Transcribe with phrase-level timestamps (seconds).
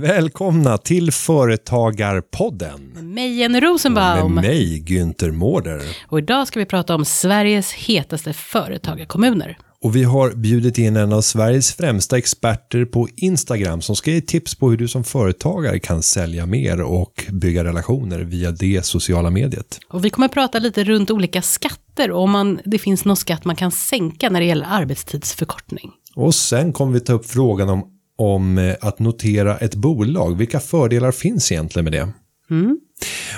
[0.00, 2.80] Välkomna till Företagarpodden.
[2.94, 4.34] Med mig Jenny Rosenbaum.
[4.34, 5.82] Med mig Günther Mårder.
[6.08, 9.58] Och idag ska vi prata om Sveriges hetaste företagarkommuner.
[9.82, 14.20] Och vi har bjudit in en av Sveriges främsta experter på Instagram som ska ge
[14.20, 19.30] tips på hur du som företagare kan sälja mer och bygga relationer via det sociala
[19.30, 19.78] mediet.
[19.88, 23.44] Och vi kommer prata lite runt olika skatter och om man, det finns någon skatt
[23.44, 25.90] man kan sänka när det gäller arbetstidsförkortning.
[26.14, 30.38] Och sen kommer vi ta upp frågan om, om eh, att notera ett bolag.
[30.38, 32.08] Vilka fördelar finns egentligen med det?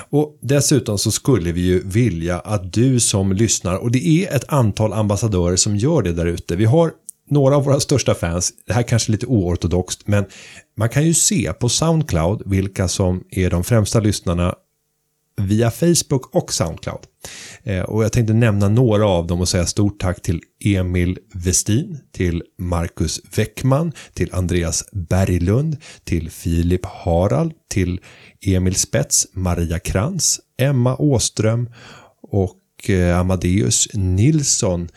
[0.09, 4.45] Och dessutom så skulle vi ju vilja att du som lyssnar, och det är ett
[4.47, 6.55] antal ambassadörer som gör det där ute.
[6.55, 6.91] Vi har
[7.29, 10.25] några av våra största fans, det här kanske är lite oortodoxt, men
[10.77, 14.55] man kan ju se på Soundcloud vilka som är de främsta lyssnarna
[15.41, 16.99] via Facebook och Soundcloud.
[17.63, 21.99] Eh, och jag tänkte nämna några av dem och säga stort tack till Emil Westin,
[22.11, 27.99] till Marcus Weckman, till Andreas Berglund, till Filip Harald, till
[28.45, 31.69] Emil Spets, Maria Krantz, Emma Åström
[32.31, 34.89] och eh, Amadeus Nilsson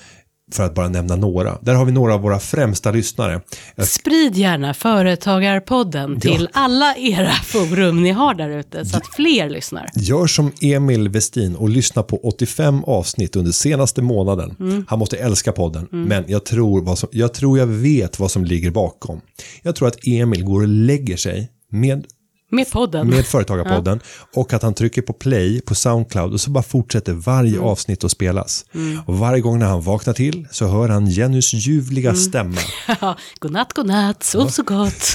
[0.53, 1.59] för att bara nämna några.
[1.61, 3.41] Där har vi några av våra främsta lyssnare.
[3.79, 9.91] Sprid gärna Företagarpodden till alla era forum ni har där ute så att fler lyssnar.
[9.95, 14.85] Gör som Emil Westin och lyssna på 85 avsnitt under senaste månaden.
[14.89, 18.45] Han måste älska podden, men jag tror, vad som, jag tror jag vet vad som
[18.45, 19.21] ligger bakom.
[19.63, 22.07] Jag tror att Emil går och lägger sig med,
[22.51, 23.09] Med podden.
[23.09, 24.01] med Företagarpodden
[24.35, 28.11] och att han trycker på play på Soundcloud och så bara fortsätter varje avsnitt att
[28.11, 28.65] spelas.
[29.07, 32.61] Och varje gång när han vaknar till så hör han Jennys ljuvliga stämma.
[33.01, 35.15] Ja, godnatt, godnatt, sov så gott.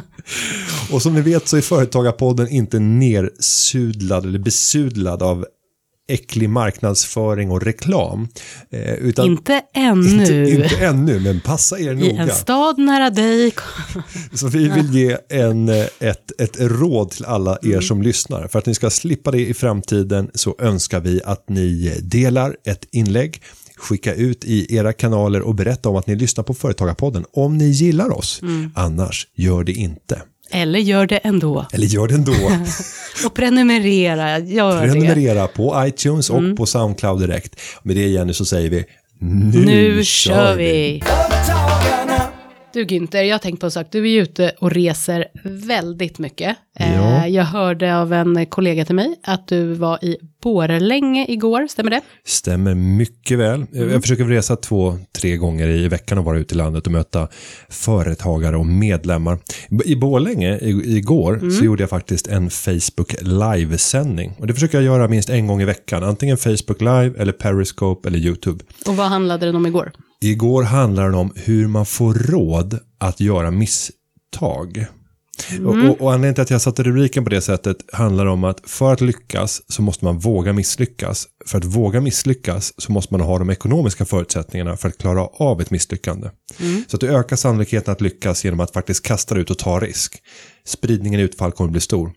[0.92, 5.46] Och som ni vet så är Företagarpodden inte nersudlad eller besudlad av
[6.10, 8.28] äcklig marknadsföring och reklam.
[8.70, 10.20] Eh, utan Inte ännu.
[10.20, 12.22] Inte, inte ännu, men passa er I noga.
[12.22, 13.52] en stad nära dig.
[14.34, 18.48] Så vi vill ge en, eh, ett, ett råd till alla er som lyssnar.
[18.48, 22.86] För att ni ska slippa det i framtiden så önskar vi att ni delar ett
[22.92, 23.42] inlägg,
[23.76, 27.68] skicka ut i era kanaler och berätta om att ni lyssnar på Företagarpodden om ni
[27.68, 28.40] gillar oss.
[28.74, 30.22] Annars, gör det inte.
[30.50, 31.66] Eller gör det ändå.
[31.72, 32.32] Eller gör det ändå.
[33.26, 34.92] Och prenumerera, gör det.
[34.92, 37.60] Prenumerera på iTunes och på Soundcloud direkt.
[37.82, 38.84] Med det Jenny så säger vi
[39.18, 41.02] nu, Nu kör vi.
[41.06, 41.69] Företagarna.
[42.72, 43.86] Du Günther, jag har tänkt på en sak.
[43.90, 46.56] Du är ju ute och reser väldigt mycket.
[46.78, 47.26] Eh, Ja.
[47.28, 52.00] Jag hörde av en kollega till mig att du var i Borlänge igår, stämmer det?
[52.24, 53.66] Stämmer mycket väl.
[53.72, 57.28] Jag försöker resa två, tre gånger i veckan och vara ute i landet och möta
[57.68, 59.38] företagare och medlemmar.
[59.84, 64.32] I Borlänge igår så gjorde jag faktiskt en Facebook livesändning.
[64.38, 66.04] Och det försöker jag göra minst en gång i veckan.
[66.04, 68.64] Antingen Facebook live eller Periscope eller YouTube.
[68.86, 69.92] Och vad handlade den om igår?
[70.24, 74.86] Igår handlar den om hur man får råd att göra misstag.
[75.64, 78.70] Och, och, och anledningen till att jag satte rubriken på det sättet handlar om att
[78.70, 81.26] för att lyckas så måste man våga misslyckas.
[81.46, 85.60] För att våga misslyckas så måste man ha de ekonomiska förutsättningarna för att klara av
[85.60, 86.28] ett misslyckande.
[86.86, 89.80] Så att du ökar sannolikheten att lyckas genom att faktiskt kasta dig ut och ta
[89.80, 90.16] risk.
[90.64, 92.12] Spridningen i utfall kommer bli stor.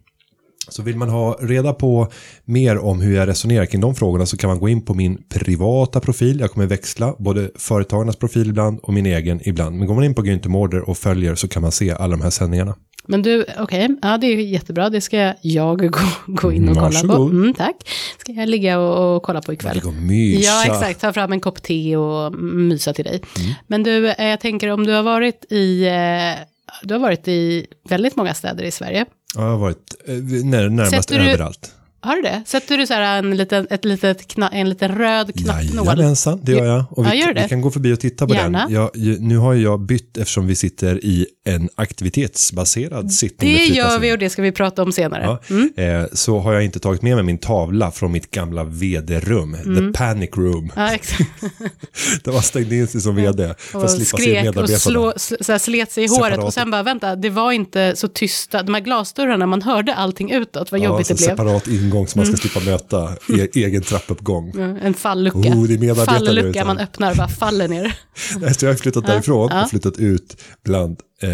[0.69, 2.07] Så vill man ha reda på
[2.45, 5.23] mer om hur jag resonerar kring de frågorna så kan man gå in på min
[5.29, 6.39] privata profil.
[6.39, 9.75] Jag kommer växla både företagarnas profil ibland och min egen ibland.
[9.77, 12.21] Men går man in på Günther Mårder och följer så kan man se alla de
[12.21, 12.75] här sändningarna.
[13.07, 17.01] Men du, okej, ja det är jättebra, det ska jag gå, gå in och kolla
[17.01, 17.07] på.
[17.07, 17.31] Varsågod.
[17.31, 17.75] Mm, tack.
[18.17, 19.75] Ska jag ligga och, och kolla på ikväll.
[19.75, 20.41] Ligga och mysa.
[20.41, 21.01] Ja, exakt.
[21.01, 23.21] Ta fram en kopp te och mysa till dig.
[23.39, 23.53] Mm.
[23.67, 26.45] Men du, eh, jag tänker om du har varit i, eh,
[26.83, 29.05] du har varit i väldigt många städer i Sverige.
[29.35, 31.75] Ja, Jag har varit eh, när, närmast Sätter överallt.
[32.03, 32.43] Har du det?
[32.45, 35.85] Sätter du så här en liten, ett litet kna, en liten röd knappnål?
[35.87, 36.83] Jajamensan, det gör jag.
[36.89, 38.59] Och vi, Ja, vi kan gå förbi och titta på Gärna.
[38.67, 38.73] den.
[38.73, 38.89] Jag,
[39.21, 43.53] nu har jag bytt eftersom vi sitter i en aktivitetsbaserad sittning.
[43.53, 45.37] Det gör vi och det ska vi prata om senare.
[45.77, 49.55] Ja, eh, så har jag inte tagit med mig min tavla från mitt gamla vd-rum,
[49.65, 49.93] Mm.
[49.93, 50.71] the panic room.
[50.75, 51.29] Ja, exakt.
[52.23, 54.79] Där man stängde in sig som vd för Och att slippa se skrek och medarbetarna.
[54.79, 56.45] slå, sl- så slet sig i håret Separat.
[56.45, 60.31] och sen bara vänta, det var inte så tysta, de här glasdörrarna, man hörde allting
[60.31, 61.29] utåt, vad Ja, jobbigt det blev.
[61.29, 61.37] Mm.
[61.37, 64.51] separat ingång så man ska slippa möta e egen trappuppgång.
[64.55, 65.37] Ja, En fallucka.
[65.37, 67.95] Oh, det är Fallucka man öppnar och bara faller ner.
[68.53, 71.29] Så jag har flyttat därifrån och flyttat ut bland, eh,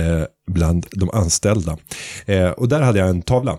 [0.52, 1.78] bland de anställda.
[2.26, 3.58] Eh, och där hade jag en tavla.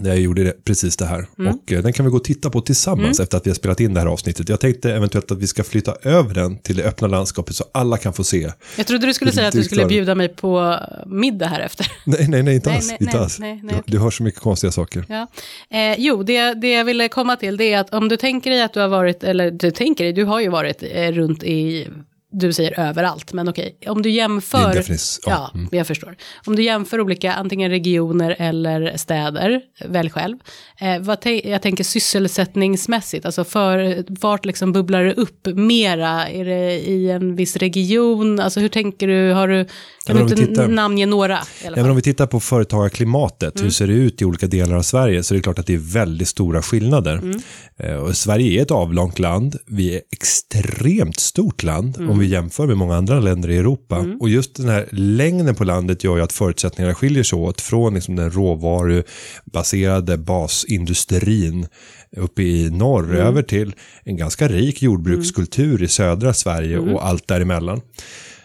[0.00, 1.26] Där jag gjorde det, precis det här.
[1.38, 1.54] Mm.
[1.54, 3.80] Och eh, den kan vi gå och titta på tillsammans efter att vi har spelat
[3.80, 4.48] in det här avsnittet.
[4.48, 7.96] Jag tänkte eventuellt att vi ska flytta över den till det öppna landskapet så alla
[7.96, 8.52] kan få se.
[8.76, 11.92] Jag trodde du skulle säga att du skulle bjuda mig på middag här efter.
[12.04, 12.88] Nej, nej, nej, inte Nej, alls.
[12.88, 13.38] nej, inte nej, alls.
[13.38, 15.04] nej, nej, du, du hör så mycket konstiga saker.
[15.08, 15.26] Ja.
[15.70, 18.62] Eh, jo, det, det jag ville komma till det är att om du tänker dig
[18.62, 21.88] att du har varit, eller du tänker dig, du har ju varit eh, runt i,
[22.30, 26.16] du säger överallt, men okej, om du jämför, en definition, ja, ja, jag förstår.
[26.46, 30.36] Om du jämför olika, antingen regioner eller städer, välj själv.
[30.80, 36.28] Eh, vad jag tänker sysselsättningsmässigt, alltså för vart liksom bubblar det upp mera?
[36.28, 38.40] Är det i en viss region?
[38.40, 39.66] Alltså hur tänker du, har du,
[40.16, 41.38] kan du vi inte tittar- namnge några?
[41.74, 43.64] Men om vi tittar på företagarklimatet, Mm.
[43.64, 45.74] hur ser det ut i olika delar av Sverige, så är det klart att det
[45.74, 47.16] är väldigt stora skillnader.
[47.16, 47.40] Mm.
[47.78, 52.10] Eh, Sverige är ett avlångt land, vi är extremt stort land Mm.
[52.10, 54.06] om vi jämför med många andra länder i Europa.
[54.20, 57.94] Och just den här längden på landet gör ju att förutsättningarna skiljer sig åt från
[57.94, 61.66] liksom den råvarubaserade basindustrin
[62.16, 63.16] uppe i norr Mm.
[63.26, 66.94] över till en ganska rik jordbrukskultur i södra Sverige Mm.
[66.94, 67.80] och allt däremellan.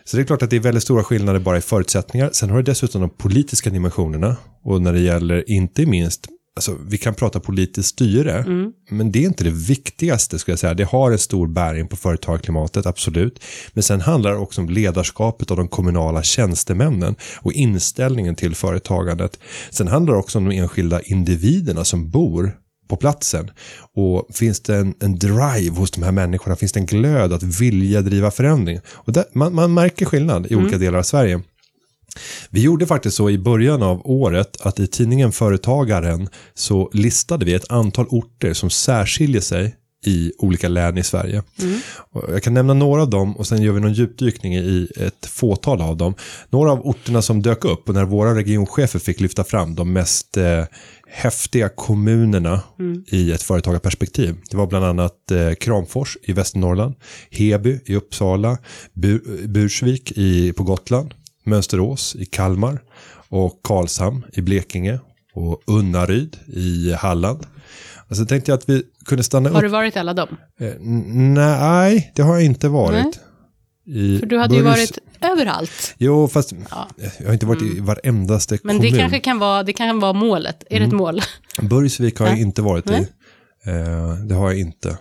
[0.06, 2.30] Så det är klart att det är väldigt stora skillnader bara i förutsättningar.
[2.34, 4.36] Sen har du dessutom de politiska dimensionerna.
[4.64, 8.46] Och när det gäller inte minst, alltså vi kan prata politiskt styre,
[8.90, 10.74] men det är inte det viktigaste skulle jag säga.
[10.74, 13.44] Det har en stor bäring på företagarklimatet, absolut.
[13.74, 19.40] Men sen handlar det också om ledarskapet av de kommunala tjänstemännen och inställningen till företagandet.
[19.70, 23.52] Sen handlar det också om de enskilda individerna som bor på platsen.
[23.96, 27.44] Och finns det en, en drive hos de här människorna, finns det en glöd att
[27.44, 28.80] vilja driva förändring.
[28.88, 31.42] Och där, man, man märker skillnad i olika delar av Sverige.
[32.50, 37.54] Vi gjorde faktiskt så i början av året att i tidningen Företagaren så listade vi
[37.54, 39.76] ett antal orter som särskiljer sig
[40.06, 41.44] i olika län i Sverige.
[42.12, 45.26] Och Jag kan nämna några av dem och sen gör vi någon djupdykning i ett
[45.26, 46.16] fåtal av dem.
[46.50, 50.38] Några av orterna som dök upp och när våra regionchefer fick lyfta fram de mest
[50.38, 50.66] eh,
[51.16, 52.62] häftiga kommunerna
[53.08, 54.36] i ett företagarperspektiv.
[54.52, 56.96] Det var bland annat eh, Kramfors i Västernorrland,
[57.32, 58.58] Heby i Uppsala,
[58.94, 61.14] Bur- Bursvik i, på Gotland,
[61.44, 62.82] Mönsterås i Kalmar
[63.30, 65.00] och Karlshamn i Blekinge
[65.34, 67.46] och Unnaryd i Halland.
[68.08, 69.62] Alltså tänkte jag att vi kunde stanna Har upp.
[69.62, 70.28] du varit alla dem?
[70.60, 70.74] Eh,
[71.34, 73.20] Nej, det har jag inte varit.
[73.86, 75.96] I För du hade ju varit överallt.
[75.98, 76.88] Jo, fast Ja.
[77.20, 78.92] jag har inte varit i varendaste Men kommun.
[78.94, 80.64] det kanske kan vara, det kan vara målet.
[80.70, 81.22] Är det ett mål?
[81.62, 82.94] Burgsvik har jag inte varit i.
[83.66, 84.98] Eh, det har jag inte.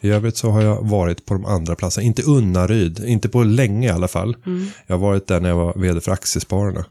[0.00, 2.04] I övrigt så har jag varit på de andra platserna.
[2.04, 4.36] Inte Unnaryd, inte på länge i alla fall.
[4.46, 4.66] Mm.
[4.86, 6.84] Jag har varit där när jag var vd för Aktiespararna.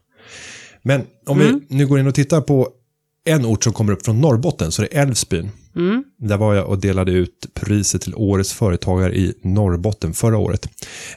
[0.84, 1.62] Men om Mm.
[1.70, 2.70] vi nu går in och tittar på
[3.26, 5.50] en ort som kommer upp från Norrbotten så är det Älvsbyn.
[5.76, 6.04] Mm.
[6.18, 10.70] Där var jag och delade ut priset till årets företagare i Norrbotten förra året.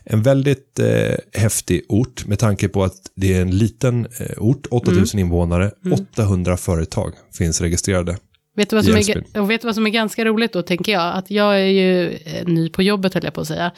[0.05, 4.67] En väldigt eh, häftig ort med tanke på att det är en liten eh, ort,
[4.71, 5.27] 8000 Mm.
[5.27, 8.17] invånare, 800 företag finns registrerade.
[8.56, 10.93] Vet du, vad som är, och vet du vad som är ganska roligt då, tänker
[10.93, 11.15] jag?
[11.17, 13.71] Att jag är ju eh, ny på jobbet, höll jag på att säga.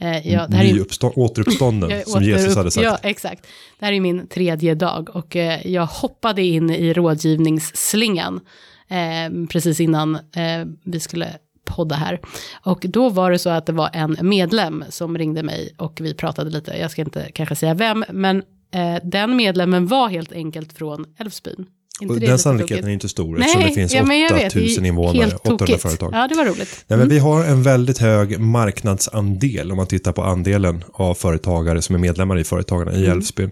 [0.00, 2.84] Eh, jag, det här är, Nyuppstå- återuppstånden, är som Jesus återupp- hade sagt.
[2.84, 3.46] Ja, exakt.
[3.78, 8.40] Det här är min tredje dag och eh, jag hoppade in i rådgivningsslingan
[8.88, 11.28] eh, precis innan eh, vi skulle
[11.64, 12.20] podda här.
[12.62, 16.14] Och då var det så att det var en medlem som ringde mig och vi
[16.14, 20.72] pratade lite, jag ska inte kanske säga vem, men eh, den medlemmen var helt enkelt
[20.72, 21.66] från Älvsbyn.
[22.00, 24.60] Inte Och den sannolikheten är inte stor eftersom det finns ja, men jag vet, det
[24.60, 25.82] är 8000 invånare, helt 800 tokigt.
[25.82, 26.10] företag.
[26.14, 26.84] Ja, det var roligt.
[26.88, 31.82] Nej, men vi har en väldigt hög marknadsandel om man tittar på andelen av företagare
[31.82, 33.50] som är medlemmar i Företagarna i Älvsbyn.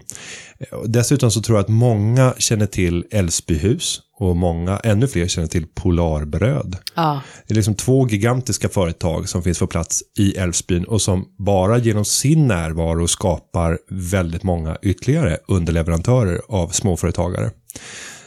[0.71, 5.47] Och Dessutom så tror jag att många känner till Älvsbyhus och många, ännu fler känner
[5.47, 6.77] till Polarbröd.
[6.95, 11.25] Ja, Det är liksom två gigantiska företag som finns på plats i Älvsbyn och som
[11.37, 17.51] bara genom sin närvaro skapar väldigt många ytterligare underleverantörer av småföretagare.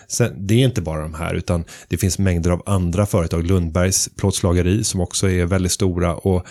[0.08, 3.46] Sen, det är inte bara de här, utan det finns mängder av andra företag.
[3.46, 6.46] Lundbergs plåtslageri som också är väldigt stora och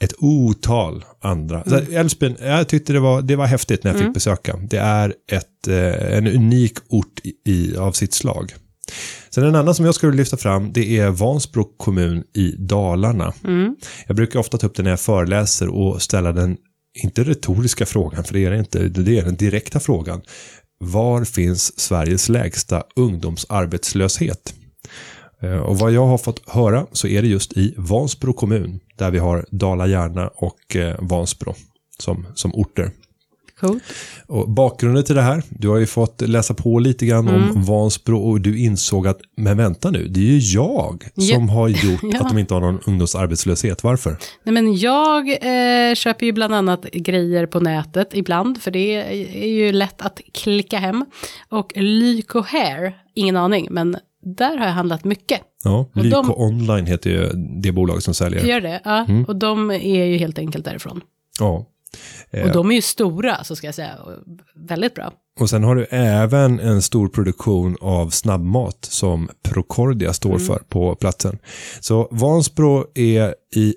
[0.00, 1.64] ett otal andra.
[1.64, 4.56] Så Älvsbyn, jag tyckte det var, det var häftigt när jag fick besöka.
[4.56, 8.54] Det är ett, eh, en unik ort i, av sitt slag.
[9.30, 13.32] Sen en annan som jag skulle lyfta fram, det är Vansbro kommun i Dalarna.
[14.06, 16.56] Jag brukar ofta ta upp det när jag föreläser och ställa den,
[17.02, 20.20] inte retoriska frågan, för det är det inte, det är den direkta frågan.
[20.80, 24.54] Var finns Sveriges lägsta ungdomsarbetslöshet?
[25.42, 29.10] Eh, och vad jag har fått höra så är det just i Vansbro kommun, där
[29.10, 31.54] vi har Dala-Järna och eh, Vansbro
[31.98, 32.90] som, som orter
[33.60, 33.82] coolt.
[34.26, 37.50] Och bakgrunden till det här, du har ju fått läsa på lite grann Mm.
[37.50, 41.34] om Vansbro och du insåg att, men vänta nu, det är ju jag Ja.
[41.34, 42.20] som har gjort Ja.
[42.20, 43.84] att de inte har någon ungdomsarbetslöshet.
[43.84, 44.16] Varför?
[44.44, 48.94] Nej, men jag eh, köper ju bland annat grejer på nätet ibland, för det
[49.44, 51.04] är ju lätt att klicka hem.
[51.48, 53.96] Och Lyko Hair, ingen aning, men
[54.36, 55.40] där har jag handlat mycket.
[55.64, 57.28] Ja, Och Lyko de- Online heter ju
[57.62, 58.44] det bolag som säljer.
[58.44, 58.80] Gör det?
[58.84, 59.24] Ja, Mm.
[59.24, 61.00] och de är ju helt enkelt därifrån.
[61.40, 61.66] Ja.
[62.30, 63.96] Eh, Och de är ju stora, så ska jag säga.
[64.68, 65.12] Väldigt bra.
[65.40, 70.46] Och sen har du även en stor produktion av snabbmat som Procordia står Mm.
[70.46, 71.38] för på platsen.
[71.80, 73.74] Så Vansbro är i,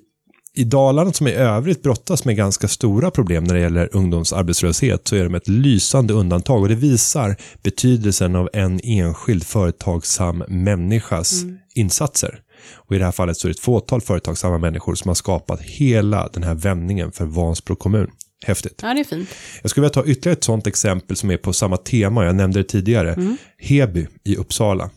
[0.55, 5.15] i Dalarna som i övrigt brottas med ganska stora problem när det gäller ungdomsarbetslöshet så
[5.15, 11.57] är de ett lysande undantag och det visar betydelsen av en enskild företagsam människas Mm.
[11.75, 12.39] insatser.
[12.73, 15.61] Och i det här fallet så är det ett fåtal företagsamma människor som har skapat
[15.61, 18.07] hela den här vändningen för Vansbro kommun.
[18.45, 18.79] Häftigt.
[18.83, 19.29] Ja, det är fint.
[19.61, 22.25] Jag skulle vilja ta ytterligare ett sånt exempel som är på samma tema.
[22.25, 23.13] Jag nämnde det tidigare.
[23.13, 23.37] Mm.
[23.57, 24.89] Heby i Uppsala.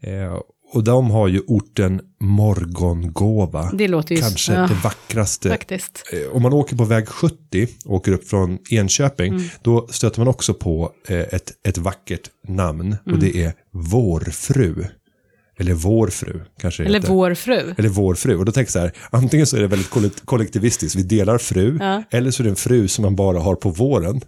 [0.00, 0.38] Eh,
[0.74, 3.70] och de har ju orten Morgongåva.
[3.72, 4.20] Det låter ju...
[4.20, 5.48] Kanske ja, det vackraste.
[5.48, 6.02] Faktiskt.
[6.12, 9.44] Eh, Om man åker på väg 70, åker upp från Enköping, Mm.
[9.62, 12.96] då stöter man också på eh, ett, ett vackert namn.
[13.06, 13.46] Och det Mm.
[13.46, 14.84] är Vårfru.
[15.58, 17.12] Eller Vår fru, kanske Eller heter.
[17.12, 17.74] vår fru.
[17.78, 18.36] Eller vår fru.
[18.36, 21.38] Och då tänker jag så här, antingen så är det väldigt kollek- kollektivistiskt, vi delar
[21.38, 22.02] fru, Ja.
[22.10, 24.20] eller så är det en fru som man bara har på våren.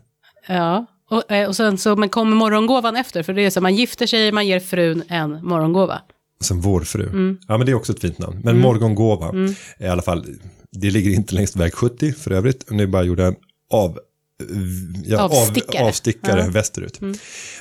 [0.49, 0.87] Ja.
[1.11, 4.07] Och, eh, och sen så men kommer morgongåvan efter, för det är så man gifter
[4.07, 6.01] sig, man ger frun en morgongåva.
[6.39, 7.03] Och sen vårfru.
[7.09, 7.39] Mm.
[7.49, 8.41] Ja, men det är också ett fint namn.
[8.45, 9.33] Men morgongåva,
[9.79, 10.27] i alla fall,
[10.73, 12.71] det ligger inte längs väg 70 för övrigt.
[12.71, 13.35] Nu bara gjorde en
[13.73, 13.99] av,
[15.05, 15.83] ja, Avstickare.
[15.83, 16.41] Av, avstickare Ja.
[16.43, 16.53] Mm.
[16.53, 17.01] västerut.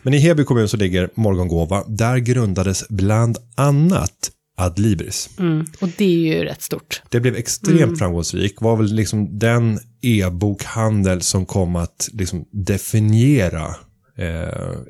[0.03, 1.84] Men i Heby kommun så ligger Morgongåva.
[1.88, 5.30] Där grundades bland annat Adlibris.
[5.39, 5.65] Mm.
[5.82, 7.01] Och det är ju rätt stort.
[7.10, 7.96] Det blev extremt Mm.
[7.96, 8.62] framgångsrik.
[8.62, 13.75] Var väl liksom den e-bokhandel som kom att liksom definiera eh,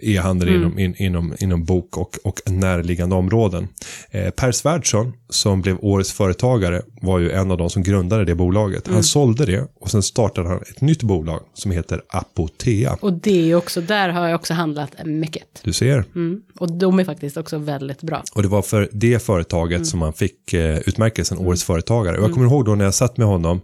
[0.01, 0.61] e-handel Mm.
[0.61, 3.67] inom, in, inom, inom bok och, och närliggande områden.
[4.11, 8.35] Eh, per Svärdson, som blev årets företagare, var ju en av de som grundade det
[8.35, 8.87] bolaget.
[8.87, 8.93] Mm.
[8.95, 12.97] Han sålde det och sen startade han ett nytt bolag som heter Apotea.
[13.01, 15.43] Och det är också, där har jag också handlat mycket.
[15.63, 16.03] Du ser.
[16.15, 16.41] Mm.
[16.59, 18.23] Och de är faktiskt också väldigt bra.
[18.35, 19.85] Och det var för det företaget Mm.
[19.85, 22.17] som han fick eh, utmärkelsen Årets Företagare.
[22.17, 23.61] Och jag kommer ihåg då när jag satt med honom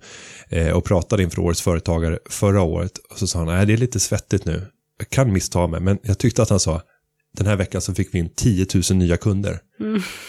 [0.49, 2.91] eh, och pratade inför Årets Företagare förra året.
[3.11, 4.61] Och så sa han, nej det är lite svettigt nu.
[4.99, 6.81] Jag kan missta mig, men jag tyckte att han sa,
[7.37, 9.59] den här veckan så fick vi in 10 000 nya kunder.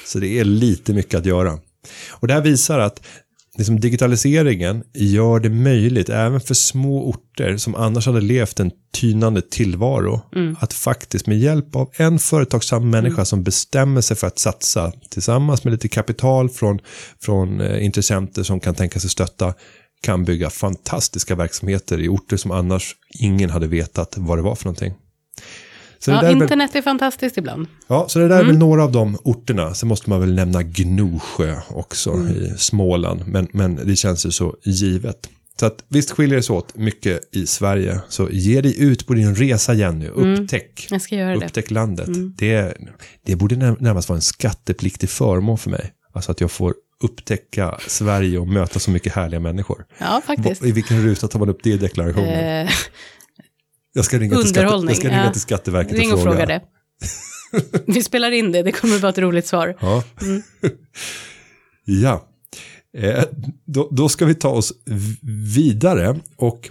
[0.07, 1.59] Så det är lite mycket att göra.
[2.11, 3.03] Och det här visar att
[3.59, 9.43] liksom digitaliseringen gör det möjligt även för små orter som annars hade levt en tynande
[9.43, 10.21] tillvaro
[10.61, 15.65] att faktiskt med hjälp av en företagsam människa som bestämmer sig för att satsa tillsammans
[15.65, 16.79] med lite kapital från,
[17.23, 19.55] från eh, intressenter som kan tänka sig stötta
[20.03, 24.65] kan bygga fantastiska verksamheter i orter som annars ingen hade vetat vad det var för
[24.65, 24.95] någonting.
[25.99, 27.67] Så det Ja, där är väl- internet är fantastiskt ibland.
[27.89, 29.75] Ja, så det där är väl några av de orterna.
[29.75, 33.23] Sen måste man väl nämna Gnosjö också i Småland.
[33.27, 35.29] Men, men det känns ju så givet.
[35.61, 38.01] Så att visst skiljer det sig åt mycket i Sverige.
[38.09, 40.07] Så ge dig ut på din resa Jenny.
[40.09, 40.87] Upptäck.
[40.91, 41.47] Jag ska göra det.
[41.47, 42.09] Upptäck landet.
[42.39, 42.75] Det,
[43.27, 45.93] det borde när- närmast vara en skattepliktig förmån för mig.
[46.13, 49.87] Alltså att jag får upptäcka Sverige och möta så mycket härliga människor.
[49.99, 50.65] Ja, faktiskt.
[50.65, 52.65] I vilken ruta tar man upp det i deklarationen?
[52.65, 52.71] Eh,
[53.93, 55.33] jag ska ringa, till, skatte, jag ska ringa ja.
[55.33, 56.61] till Skatteverket ring och fråga det.
[57.87, 59.77] Vi spelar in det, det kommer vara ett roligt svar.
[59.81, 60.05] Ja.
[61.85, 62.27] ja.
[62.99, 63.25] Eh,
[63.65, 64.73] då, då ska vi ta oss
[65.55, 66.71] vidare och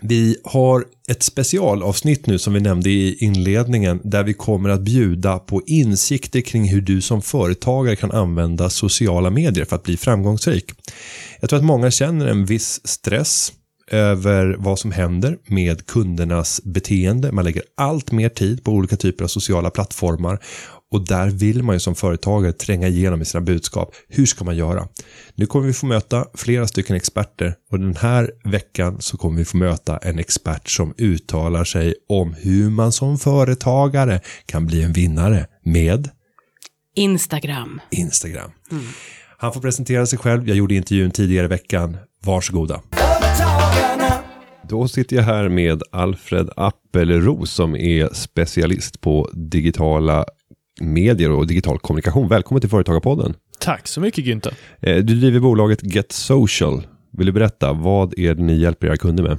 [0.00, 5.38] vi har ett specialavsnitt nu som vi nämnde i inledningen där vi kommer att bjuda
[5.38, 10.72] på insikter kring hur du som företagare kan använda sociala medier för att bli framgångsrik.
[11.40, 13.52] Jag tror att många känner en viss stress
[13.90, 17.32] över vad som händer med kundernas beteende.
[17.32, 20.38] Man lägger allt mer tid på olika typer av sociala plattformar
[20.96, 23.94] och där vill man ju som företagare tränga igenom med sina budskap.
[24.08, 24.88] Hur ska man göra?
[25.34, 29.44] Nu kommer vi få möta flera stycken experter och den här veckan så kommer vi
[29.44, 34.92] få möta en expert som uttalar sig om hur man som företagare kan bli en
[34.92, 36.10] vinnare med
[36.94, 37.80] Instagram.
[37.90, 38.50] Instagram.
[39.38, 40.48] Han får presentera sig själv.
[40.48, 41.96] Jag gjorde intervjun tidigare i veckan.
[42.24, 42.80] Varsågoda.
[44.68, 50.24] Då sitter jag här med Alfred Appelros som är specialist på digitala
[50.80, 52.28] medier och digital kommunikation.
[52.28, 53.34] Välkommen till Företagarpodden.
[53.60, 54.54] Tack så mycket Günther.
[54.80, 56.86] Eh, Du driver bolaget Get Social.
[57.18, 59.38] Vill du berätta, vad är det ni hjälper era kunder med?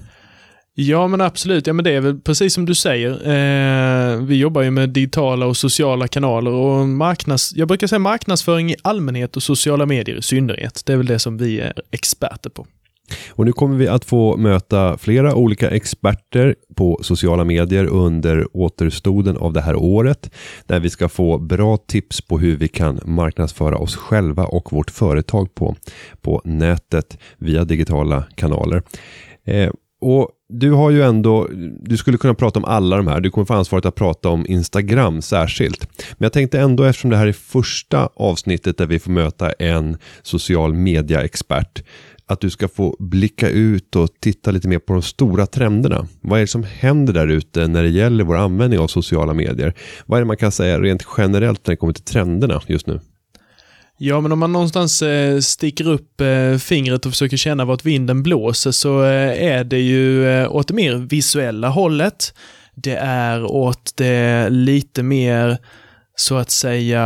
[0.80, 3.12] Ja men absolut, ja men det är väl precis som du säger.
[3.12, 8.72] Eh, vi jobbar ju med digitala och sociala kanaler och marknads, jag brukar säga marknadsföring
[8.72, 10.82] i allmänhet och sociala medier i synnerhet.
[10.86, 12.68] Det är väl det som vi är experter på.
[13.30, 19.38] Och nu kommer vi att få möta flera olika experter på sociala medier under återstoden
[19.38, 20.32] av det här året.
[20.66, 24.92] Där vi ska få bra tips på hur vi kan marknadsföra oss själva och vårt
[24.92, 25.76] företag på,
[26.22, 28.82] på nätet via digitala kanaler.
[29.46, 29.70] Eh,
[30.02, 31.48] Och du har ju ändå,
[31.82, 34.46] du skulle kunna prata om alla de här, du kommer få ansvaret att prata om
[34.48, 35.88] Instagram särskilt.
[36.18, 39.98] Men jag tänkte ändå eftersom det här är första avsnittet där vi får möta en
[40.22, 41.84] social media-expert,
[42.28, 46.08] att du ska få blicka ut och titta lite mer på de stora trenderna.
[46.22, 49.74] Vad är det som händer där ute när det gäller vår användning av sociala medier?
[50.06, 53.00] Vad är det man kan säga rent generellt när det kommer till trenderna just nu?
[54.00, 58.24] Ja, men om man någonstans eh, sticker upp eh, fingret och försöker känna vart vinden
[58.24, 62.34] blåser så eh, är det ju åt det mer visuella hållet.
[62.76, 65.58] Det är åt det lite mer,
[66.16, 67.04] så att säga,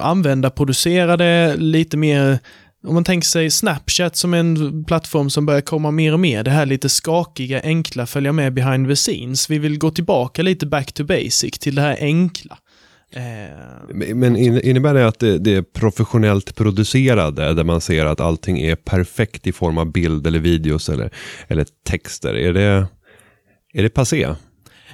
[0.00, 2.38] användarproducerade, lite mer
[2.86, 6.50] om man tänker sig Snapchat som en plattform som börjar komma mer och mer, det
[6.50, 9.50] här lite skakiga, enkla, följa med behind the scenes.
[9.50, 12.58] Vi vill gå tillbaka lite back to basic till det här enkla.
[13.12, 18.60] Eh, Men innebär det att det, det, är professionellt producerade där man ser att allting
[18.60, 21.10] är perfekt i form av bild eller videos eller,
[21.48, 22.34] eller texter?
[22.34, 22.86] Är det,
[23.74, 24.28] är det passé?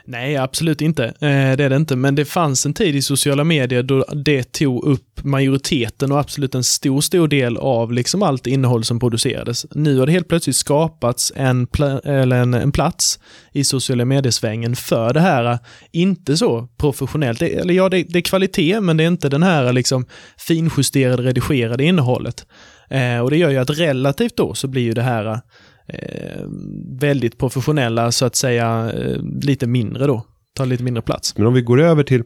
[0.08, 1.04] Nej, absolut inte.
[1.04, 1.96] Eh, det är det inte.
[1.96, 6.54] Men det fanns en tid i sociala medier då det tog upp majoriteten och absolut
[6.54, 9.66] en stor, stor del av liksom allt innehåll som producerades.
[9.70, 11.66] Nu har det helt plötsligt skapats en,
[12.04, 13.18] eller en, en plats
[13.52, 15.58] i sociala mediesvängen för det här,
[15.92, 17.38] inte så professionellt.
[17.38, 20.06] Det, eller ja, det, det, är kvalitet, men det är inte den här liksom
[20.38, 22.46] finjusterade, redigerade innehållet.
[22.90, 25.40] Eh, och det gör ju att relativt då så blir ju det här
[25.88, 26.44] Eh,
[27.00, 30.26] väldigt professionella, så att säga, eh, lite mindre då.
[30.54, 31.36] Tar lite mindre plats.
[31.36, 32.22] Men om vi går över till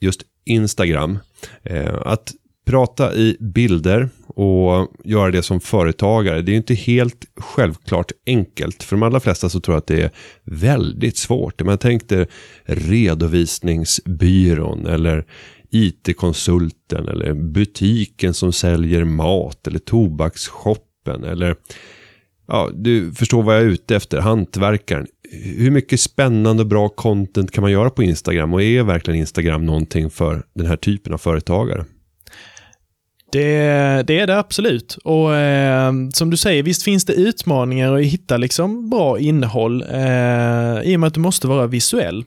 [0.00, 1.18] just Instagram.
[1.62, 2.32] Eh, att
[2.66, 8.82] prata i bilder och göra det som företagare, det är inte helt självklart enkelt.
[8.82, 10.10] För de allra flesta så tror jag att det är
[10.44, 11.62] väldigt svårt.
[11.62, 12.26] Man tänkte
[12.64, 15.24] redovisningsbyrån eller
[15.70, 21.56] it-konsulten eller butiken som säljer mat eller tobaksshoppen eller
[22.50, 25.06] ja, du förstår vad jag är ute efter, hantverkaren.
[25.56, 29.66] Hur mycket spännande och bra content kan man göra på Instagram och är verkligen Instagram
[29.66, 31.84] någonting för den här typen av företagare?
[33.32, 34.98] Det, det, är det absolut.
[35.04, 40.82] Och eh, som du säger, visst finns det utmaningar att hitta liksom bra innehåll eh,
[40.84, 42.24] i och med att du måste vara visuell.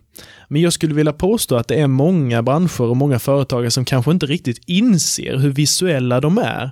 [0.47, 4.11] Men jag skulle vilja påstå att det är många branscher och många företagare som kanske
[4.11, 6.71] inte riktigt inser hur visuella de är.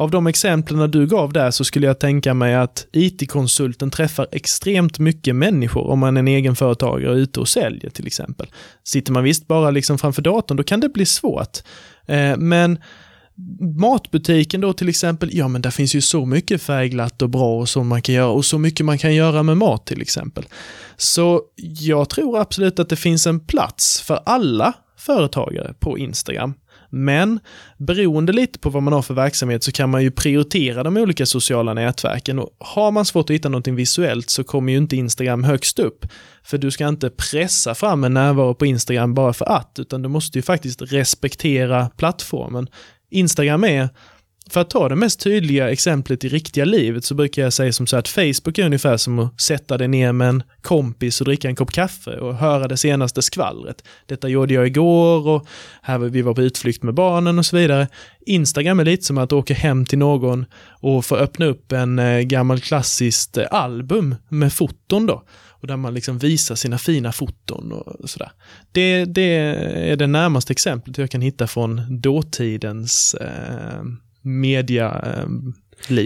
[0.00, 4.98] Av de exemplen du gav där så skulle jag tänka mig att IT-konsulten träffar extremt
[4.98, 8.46] mycket människor om man är en egen företagare ute och säljer till exempel.
[8.84, 11.58] Sitter man visst bara liksom framför datorn, då kan det bli svårt.
[12.06, 12.78] Eh, men
[13.80, 17.68] matbutiken då till exempel, ja men där finns ju så mycket färgglatt och bra och
[17.68, 20.44] så man kan göra och så mycket man kan göra med mat till exempel.
[20.96, 21.42] Så
[21.80, 26.54] jag tror absolut att det finns en plats för alla företagare på Instagram.
[26.90, 27.40] Men
[27.76, 31.26] beroende lite på vad man har för verksamhet så kan man ju prioritera de olika
[31.26, 35.44] sociala nätverken och har man svårt att hitta någonting visuellt så kommer ju inte Instagram
[35.44, 36.06] högst upp.
[36.42, 40.08] För du ska inte pressa fram en närvaro på Instagram bara för att, utan du
[40.08, 42.68] måste ju faktiskt respektera plattformen.
[43.10, 43.88] Instagram är
[44.50, 47.86] för att ta det mest tydliga exemplet i riktiga livet så brukar jag säga som
[47.86, 51.48] så att Facebook är ungefär som att sätta dig ner med en kompis och dricka
[51.48, 53.84] en kopp kaffe och höra det senaste skvallret.
[54.06, 55.46] Detta gjorde jag igår och
[55.82, 57.88] här vi var på utflykt med barnen och så vidare.
[58.26, 60.46] Instagram är lite som att åka hem till någon
[60.80, 65.24] och få öppna upp en eh, gammal klassiskt eh, album med foton då
[65.60, 68.32] och där man liksom visar sina fina foton och sådär.
[68.72, 69.32] Det, det
[69.90, 73.82] är det närmaste exemplet jag kan hitta från dåtidens eh,
[74.22, 75.02] medialiv.
[75.22, 75.52] Ehm,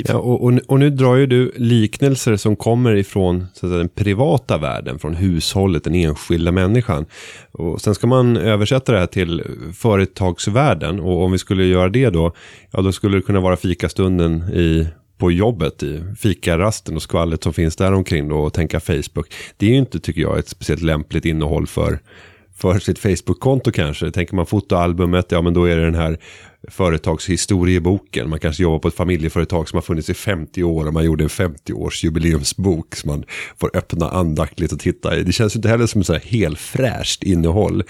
[0.09, 3.79] ja, och, och, och, nu drar ju du liknelser som kommer ifrån så att säga,
[3.79, 7.07] den privata världen, från hushållet, den enskilda människan.
[7.53, 9.43] Och sen ska man översätta det här till
[9.75, 12.33] företagsvärlden och om vi skulle göra det då,
[12.71, 17.53] ja då skulle det kunna vara fikastunden i på jobbet i fikarasten och skvallret som
[17.53, 19.33] finns där omkring då och tänka Facebook.
[19.57, 21.99] Det är ju inte, tycker jag, ett speciellt lämpligt innehåll för
[22.57, 24.11] för sitt Facebook-konto kanske.
[24.11, 26.19] Tänker man fotoalbumet, ja men då är det den här
[26.69, 28.31] företagshistorieboken.
[28.31, 31.25] Man kanske jobbar på ett familjeföretag som har funnits i 50 år och man gjorde
[31.25, 33.25] en 50-års jubileumsbok som man
[33.57, 35.23] får öppna andaktligt och titta i.
[35.23, 37.83] Det känns inte heller som ett så här helfräscht innehåll.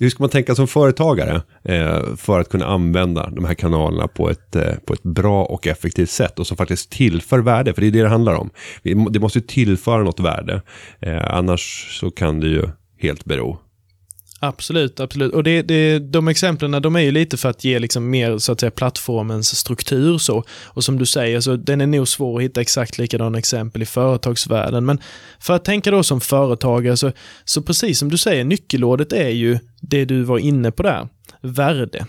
[0.00, 4.30] Hur ska man tänka som företagare eh, för att kunna använda de här kanalerna på
[4.30, 7.86] ett, eh, på ett bra och effektivt sätt och som faktiskt tillför värde, för det
[7.86, 8.50] är det det handlar om.
[8.82, 10.62] Det måste tillföra något värde,
[11.00, 13.58] eh, annars så kan det ju helt bero.
[14.42, 15.32] Absolut, absolut.
[15.32, 18.52] Och det, det, de exemplen de är ju lite för att ge liksom mer så
[18.52, 20.44] att säga plattformens struktur så.
[20.64, 23.86] Och som du säger, så den är nog svår att hitta exakt likadana exempel i
[23.86, 24.86] företagsvärlden.
[24.86, 25.00] Men
[25.40, 27.12] för att tänka då som företagare så,
[27.44, 31.08] så precis som du säger, nyckelordet är ju det du var inne på där,
[31.40, 32.06] värde.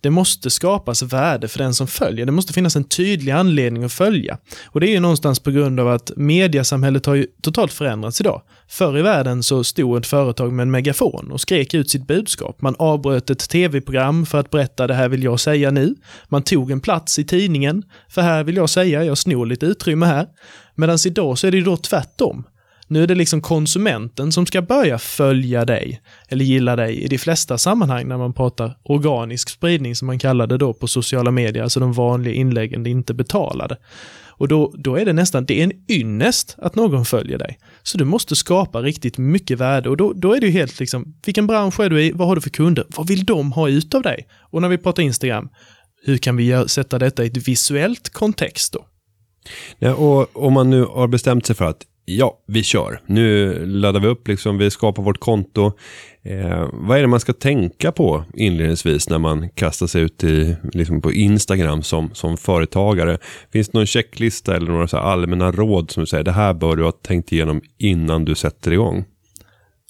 [0.00, 2.26] Det måste skapas värde för den som följer.
[2.26, 4.38] Det måste finnas en tydlig anledning att följa.
[4.64, 8.42] Och det är ju någonstans på grund av att mediasamhället har ju totalt förändrats idag.
[8.72, 12.62] Förr i världen så stod ett företag med en megafon och skrek ut sitt budskap.
[12.62, 15.94] Man avbröt ett tv-program för att berätta det här vill jag säga nu.
[16.28, 20.06] Man tog en plats i tidningen, för här vill jag säga, jag snor lite utrymme
[20.06, 20.26] här.
[20.74, 22.44] Medan idag så är det ju då tvärtom.
[22.86, 27.18] Nu är det liksom konsumenten som ska börja följa dig, eller gilla dig, i de
[27.18, 31.62] flesta sammanhang när man pratar organisk spridning, som man kallar det då på sociala medier,
[31.62, 33.76] alltså de vanliga inläggen, det inte betalade.
[34.42, 37.58] Och då, då är det nästan, det är en ynnest att någon följer dig.
[37.82, 41.14] Så du måste skapa riktigt mycket värde och då, då är det ju helt liksom,
[41.24, 43.94] vilken bransch är du i, vad har du för kunder, vad vill de ha ut
[43.94, 44.28] av dig?
[44.50, 45.48] Och när vi pratar Instagram,
[46.04, 48.86] hur kan vi gör, sätta detta i ett visuellt kontext då?
[49.78, 51.82] Ja, och om man nu har bestämt sig för att
[52.16, 53.00] ja, vi kör.
[53.06, 55.72] Nu laddar vi upp, liksom, vi skapar vårt konto.
[56.24, 60.56] Eh, vad är det man ska tänka på inledningsvis när man kastar sig ut i,
[60.72, 63.18] liksom på Instagram som, som företagare?
[63.52, 66.76] Finns det någon checklista eller några så allmänna råd som du säger, det här bör
[66.76, 69.04] du ha tänkt igenom innan du sätter igång?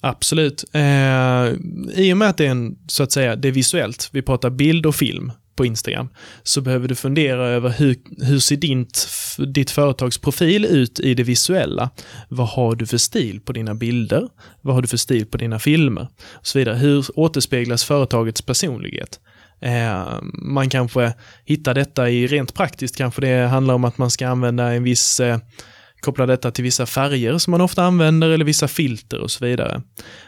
[0.01, 0.63] Absolut.
[0.73, 1.47] Eh,
[1.95, 4.49] I och med att det är en, så att säga, det är visuellt, vi pratar
[4.49, 6.09] bild och film, på Instagram,
[6.43, 9.07] så behöver du fundera över hur, hur ser ditt,
[9.53, 11.89] ditt företags profil ut i det visuella?
[12.29, 14.27] Vad har du för stil på dina bilder?
[14.61, 16.07] Vad har du för stil på dina filmer?
[16.33, 16.75] Och så vidare.
[16.75, 19.19] Hur återspeglas företagets personlighet?
[19.61, 21.13] Eh, man kanske
[21.45, 25.19] hittar detta i rent praktiskt, kanske det handlar om att man ska använda en viss
[25.19, 25.37] eh,
[26.03, 29.81] koppla detta till vissa färger som man ofta använder eller vissa filter och så vidare.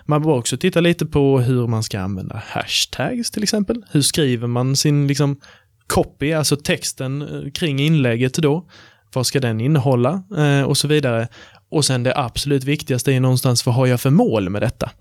[0.05, 3.85] Man bör också titta lite på hur man ska använda hashtags till exempel.
[3.91, 5.39] Hur skriver man sin liksom
[5.87, 8.67] copy, alltså texten eh, kring inlägget då?
[9.13, 10.23] Vad ska den innehålla?
[10.37, 11.27] Eh, och så vidare.
[11.75, 14.91] Och sen det absolut viktigaste är någonstans, vad har jag för mål med detta?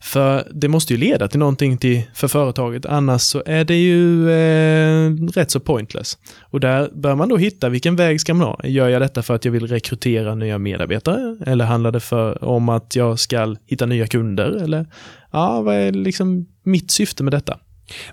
[0.00, 4.30] För det måste ju leda till någonting till, för företaget, annars så är det ju
[4.30, 6.18] eh, rätt så pointless.
[6.40, 8.60] Och där bör man då hitta vilken väg ska man ha.
[8.64, 11.36] Gör jag detta för att jag vill rekrytera nya medarbetare?
[11.46, 14.62] Eller handlar det för, om att jag ska hitta nya kunder?
[14.62, 14.86] Eller
[15.30, 17.58] ja, vad är liksom mitt syfte med detta?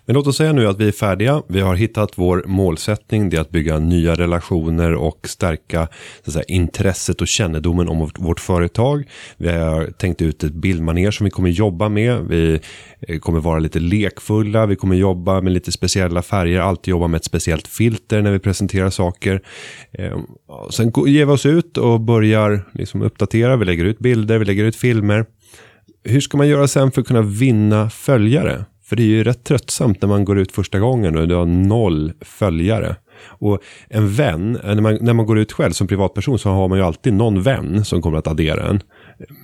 [0.06, 1.44] Men låt oss säga nu att vi är färdiga.
[1.48, 3.30] Vi har hittat vår målsättning.
[3.30, 5.88] Det är att bygga nya relationer och stärka
[6.26, 9.04] så säga, intresset och kännedomen om vårt, företag.
[9.38, 12.20] Vi har tänkt ut ett bildmanér som vi kommer jobba med.
[12.28, 12.60] Vi
[13.08, 14.66] eh, kommer vara lite lekfulla.
[14.66, 16.60] Vi kommer jobba med lite speciella färger.
[16.60, 19.42] Alltid jobba med ett speciellt filter när vi presenterar saker.
[19.92, 20.22] Ehm,
[20.70, 23.56] sen ger vi oss ut och börjar liksom uppdatera.
[23.56, 25.26] Vi lägger ut bilder, vi lägger ut filmer.
[26.04, 28.66] Hur ska man göra sen för att kunna vinna följare?
[28.88, 31.46] För det är ju rätt tröttsamt när man går ut första gången och du har
[31.46, 32.96] noll följare.
[33.26, 36.68] Och en vän, eh, när man, när man går ut själv som privatperson så har
[36.68, 38.82] man ju alltid någon vän som kommer att addera en.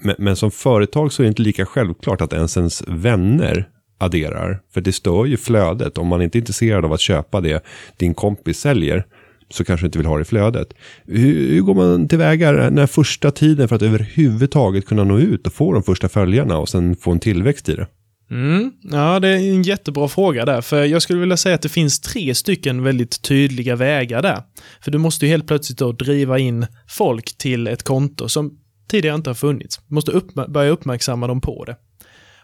[0.04, 4.62] Men, men som företag så är det inte lika självklart att ens ens vänner adderar.
[4.74, 5.98] För det stör ju flödet.
[5.98, 7.64] Om man inte är intresserad av att köpa det
[7.98, 9.06] din kompis säljer
[9.50, 10.74] så kanske du inte vill ha det i flödet.
[11.06, 15.48] Hur, hur går man tillväga den här första tiden för att överhuvudtaget kunna nå ut
[15.48, 17.88] och få de första följarna och sen få en tillväxt i det?
[18.32, 21.70] Mm, ja, det är en jättebra fråga där, för jag skulle vilja säga att det
[21.70, 24.44] finns tre stycken väldigt tydliga vägar där.
[24.82, 28.58] För du måste ju helt plötsligt då driva in folk till ett konto som
[28.90, 29.80] tidigare inte har funnits.
[29.88, 31.76] Du måste upp, börja uppmärksamma dem på det.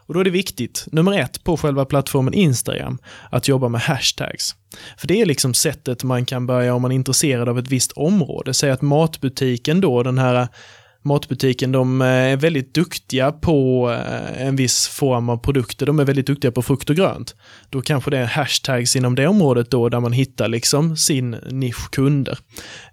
[0.09, 2.97] Och då är det viktigt, nummer ett, på själva plattformen Instagram,
[3.29, 4.55] att jobba med hashtags.
[4.97, 7.91] För det är liksom sättet man kan börja om man är intresserad av ett visst
[7.91, 8.53] område.
[8.53, 10.47] Säg att matbutiken då, den här
[11.01, 15.85] matbutiken, de eh, är väldigt duktiga på eh, en viss form av produkter.
[15.85, 17.35] De är väldigt duktiga på frukt och grönt.
[17.69, 21.91] Då kanske det är hashtags inom det området då där man hittar liksom sin nisch
[21.91, 22.39] kunder.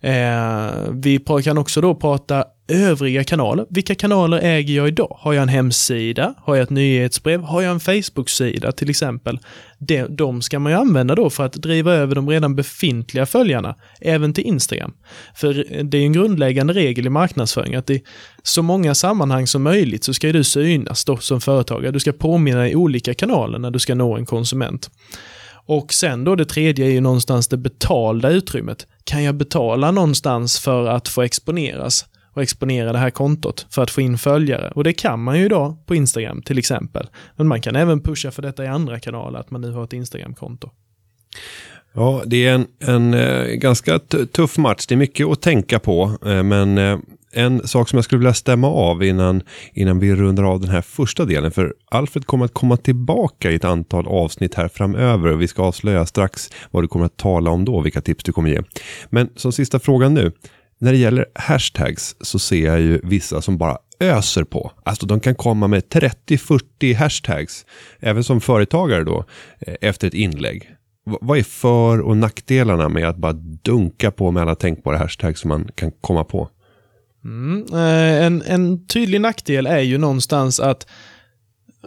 [0.00, 3.66] Eh, vi kan också då prata övriga kanaler.
[3.70, 5.16] Vilka kanaler äger jag idag?
[5.20, 6.34] Har jag en hemsida?
[6.38, 7.42] Har jag ett nyhetsbrev?
[7.42, 9.38] Har jag en Facebook-sida till exempel?
[9.78, 13.76] De, de ska man ju använda då för att driva över de redan befintliga följarna,
[14.00, 14.92] även till Instagram.
[15.34, 18.02] För eh, det är en grundläggande regel i marknadsföring att i
[18.42, 21.92] så många sammanhang som möjligt så ska du synas då som företagare.
[21.92, 24.90] Du ska påminna i olika kanaler när du ska nå en konsument.
[25.68, 28.86] Och sen då det tredje är ju någonstans det betalda utrymmet.
[29.04, 32.04] Kan jag betala någonstans för att få exponeras?
[32.36, 34.72] Och exponera det här kontot för att få in följare.
[34.74, 37.08] Och det kan man ju idag på Instagram till exempel.
[37.36, 39.92] Men man kan även pusha för detta i andra kanaler, att man nu har ett
[39.92, 40.70] Instagram-konto.
[41.92, 43.98] Ja, det är en, en eh, ganska
[44.32, 44.86] tuff match.
[44.86, 46.18] Det är mycket att tänka på.
[46.26, 46.98] Eh, men eh,
[47.32, 50.82] en sak som jag skulle vilja stämma av innan, innan vi rundar av den här
[50.82, 51.50] första delen.
[51.50, 55.32] För Alfred kommer att komma tillbaka i ett antal avsnitt här framöver.
[55.32, 58.32] Och vi ska avslöja strax vad du kommer att tala om då, vilka tips du
[58.32, 58.62] kommer ge.
[59.10, 60.32] Men som sista frågan nu.
[60.78, 64.72] När det gäller hashtags så ser jag ju vissa som bara öser på.
[64.84, 67.66] Alltså de kan komma med 30-40 hashtags,
[68.00, 69.24] även som företagare då,
[69.58, 70.70] eh, efter ett inlägg.
[71.10, 75.40] v- vad är för och nackdelarna med att bara dunka på med alla tänkbara hashtags
[75.40, 76.48] som man kan komma på?
[77.24, 77.64] Mm.
[77.72, 80.86] Eh, en, en tydlig nackdel är ju någonstans att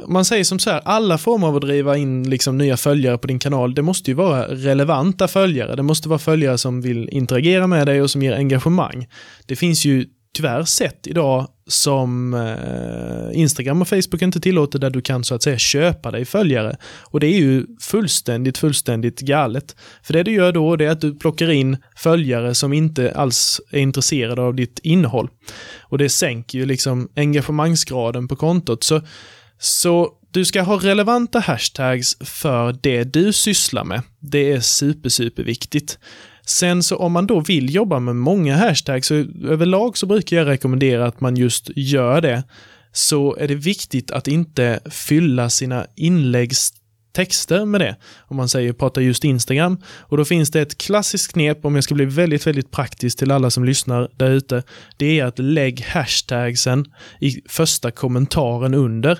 [0.07, 3.27] man säger som så här, alla former av att driva in liksom nya följare på
[3.27, 5.75] din kanal, det måste ju vara relevanta följare.
[5.75, 9.07] Det måste vara följare som vill interagera med dig och som ger engagemang.
[9.45, 15.01] Det finns ju tyvärr sätt idag som eh, Instagram och Facebook inte tillåter där du
[15.01, 16.77] kan så att säga köpa dig följare.
[17.01, 19.75] Och det är ju fullständigt, fullständigt galet.
[20.03, 23.61] För det du gör då det är att du plockar in följare som inte alls
[23.71, 25.29] är intresserade av ditt innehåll.
[25.79, 28.83] Och det sänker ju liksom engagemangsgraden på kontot.
[28.83, 29.01] Så,
[29.59, 34.01] så du ska ha relevanta hashtags för det du sysslar med.
[34.19, 35.99] Det är super, super viktigt.
[36.45, 39.15] Sen så om man då vill jobba med många hashtags, så
[39.47, 42.43] överlag så brukar jag rekommendera att man just gör det.
[42.91, 47.95] Så är det viktigt att inte fylla sina inläggstexter med det.
[48.17, 49.77] Om man säger prata just Instagram.
[49.99, 53.31] Och då finns det ett klassiskt knep, om jag ska bli väldigt, väldigt praktisk till
[53.31, 54.63] alla som lyssnar där ute.
[54.97, 56.85] Det är att lägg hashtagsen
[57.21, 59.19] i första kommentaren under.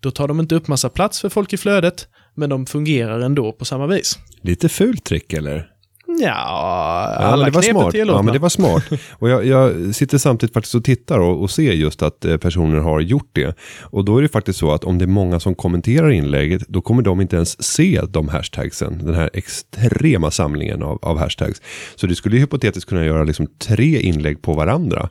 [0.00, 3.52] Då tar de inte upp massa plats för folk i flödet, men de fungerar ändå
[3.52, 4.18] på samma vis.
[4.42, 5.66] Lite fult trick eller?
[6.18, 6.26] Ja,
[7.20, 7.94] Ja, alla men det var smart.
[7.94, 8.84] Ja, men det var smart.
[9.10, 12.78] Och jag, jag sitter samtidigt faktiskt och tittar och, och ser just att eh, personer
[12.78, 13.56] har gjort det.
[13.80, 16.80] Och då är det faktiskt så att om det är många som kommenterar inlägget, då
[16.80, 18.98] kommer de inte ens se de hashtagsen.
[18.98, 21.62] Den här extrema samlingen av, av hashtags.
[21.96, 25.08] Så du skulle hypotetiskt kunna göra liksom tre inlägg på varandra.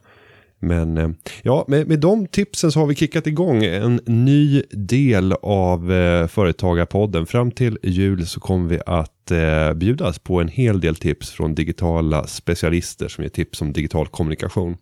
[0.59, 1.09] Men eh,
[1.41, 6.27] ja, med, med de tipsen så har vi kickat igång en ny del av eh,
[6.27, 7.25] Företagarpodden.
[7.25, 11.55] Fram till jul så kommer vi att eh, bjudas på en hel del tips från
[11.55, 14.77] digitala specialister som ger tips om digital kommunikation.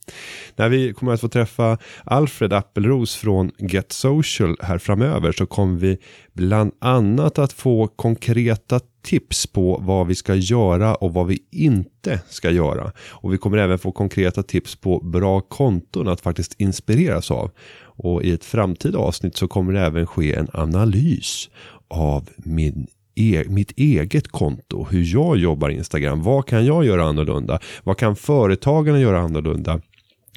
[0.56, 5.80] När vi kommer att få träffa Alfred Appelros från Get Social här framöver så kommer
[5.80, 5.98] vi
[6.34, 12.20] bland annat att få konkreta tips på vad vi ska göra och vad vi inte
[12.30, 12.92] ska göra.
[13.10, 17.52] Och vi kommer även få konkreta tips på bra konton att faktiskt inspireras av.
[17.82, 21.50] Och i ett framtida avsnitt så kommer det även ske en analys
[21.88, 27.60] av min e mitt eget konto, hur jag jobbar Instagram, vad kan jag göra annorlunda,
[27.84, 29.82] vad kan företagarna göra annorlunda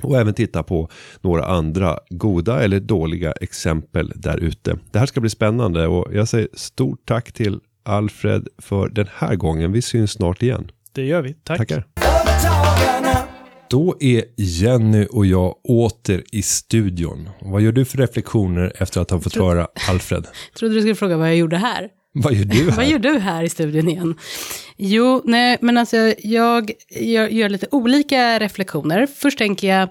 [0.02, 0.88] och även titta på
[1.20, 4.78] några andra goda eller dåliga exempel där ute.
[4.90, 9.34] Det här ska bli spännande och jag säger stort tack till Alfred för den här
[9.34, 9.72] gången.
[9.72, 10.70] Vi syns snart igen.
[10.92, 11.34] Det gör vi.
[11.34, 11.58] Tack.
[11.58, 11.84] Tackar.
[13.70, 17.28] Då är Jenny och jag åter i studion.
[17.40, 20.26] Vad gör du för reflektioner efter att ha fått höra Alfred?
[20.58, 21.88] Trodde du skulle fråga vad jag gjorde här.
[22.12, 22.84] Vad gör du Vad här?
[22.92, 24.14] gör du här i studion igen?
[24.76, 29.06] Jo, nej, men alltså jag gör, gör lite olika reflektioner.
[29.06, 29.88] Först tänker jag,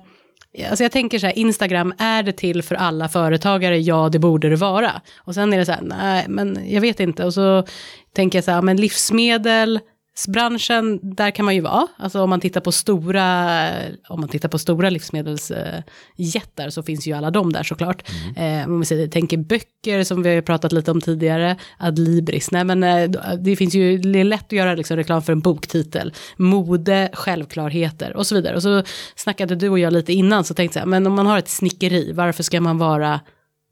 [0.69, 3.79] alltså jag tänker så här, Instagram, är det till för alla företagare?
[3.79, 5.01] Ja, det borde det vara.
[5.17, 7.25] Och sen är det så här, nej, men jag vet inte.
[7.25, 7.65] Och så
[8.13, 9.79] tänker jag så här, men livsmedel,
[10.27, 11.87] branschen, där kan man ju vara.
[11.97, 13.69] Alltså om man tittar på stora,
[14.07, 18.09] om man tittar på stora livsmedelsjättar så finns ju alla de där såklart.
[18.37, 22.63] Eh, om vi säger, tänker böcker som vi har pratat lite om tidigare, Adlibris, nej
[22.63, 26.13] men eh, det finns ju, det är lätt att göra liksom reklam för en boktitel,
[26.37, 28.55] mode, självklarheter och så vidare.
[28.55, 28.83] Och så
[29.15, 32.11] snackade du och jag lite innan så tänkte jag, men om man har ett snickeri,
[32.11, 33.19] varför ska man vara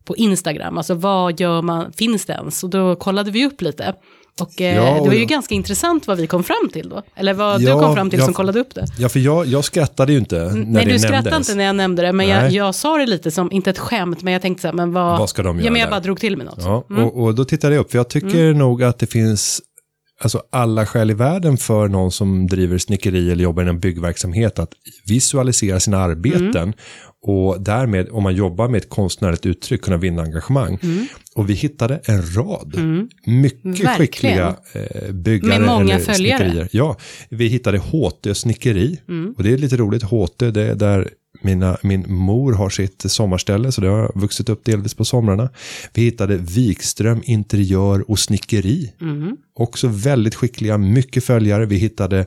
[0.06, 0.78] på Instagram?
[0.78, 2.64] Alltså vad gör man, finns det ens?
[2.64, 3.96] Och då kollade vi upp lite.
[4.42, 6.90] Och eh, Ja, det och var ju jag- ganska intressant vad vi kom fram till
[6.90, 7.04] då.
[7.16, 8.86] Eller vad Ja, du kom fram till ja, som kollade upp det.
[9.00, 11.76] Ja, för jag, jag skrattade ju inte när Nej, det du skrattade inte när jag
[11.76, 12.56] nämnde det, men jag, Nej.
[12.56, 15.20] jag sa det lite som, inte ett skämt, men jag tänkte så här, men vad...
[15.20, 15.92] Vad ska de Ja, göra men jag där?
[15.92, 16.60] bara drog till med något.
[16.62, 17.04] Ja, Mm.
[17.04, 19.62] och, och då tittade jag upp, för jag tycker nog att det finns
[20.22, 24.70] alltså alla skäl i världen för någon som driver snickeri eller jobbar inom byggverksamhet att
[25.06, 26.74] visualisera sina arbeten Mm.
[27.30, 30.80] Och därmed, om man jobbar med ett konstnärligt uttryck, kunna vinna engagemang.
[31.36, 32.74] Och vi hittade en rad
[33.26, 33.76] mycket Mm.
[33.76, 33.98] Verkligen.
[33.98, 36.38] skickliga eh, byggare Med många eller följare.
[36.40, 36.70] snickerier.
[36.72, 36.98] Ja,
[37.30, 39.34] vi hittade HT snickeri Mm.
[39.38, 41.10] och det är lite roligt, HT det är där
[41.42, 45.50] mina, min mor har sitt sommarställe så det har vuxit upp delvis på somrarna.
[45.94, 48.94] Vi hittade Wikström interiör och snickeri.
[49.02, 49.38] Mm.
[49.54, 51.66] Också väldigt skickliga, mycket följare.
[51.66, 52.26] Vi hittade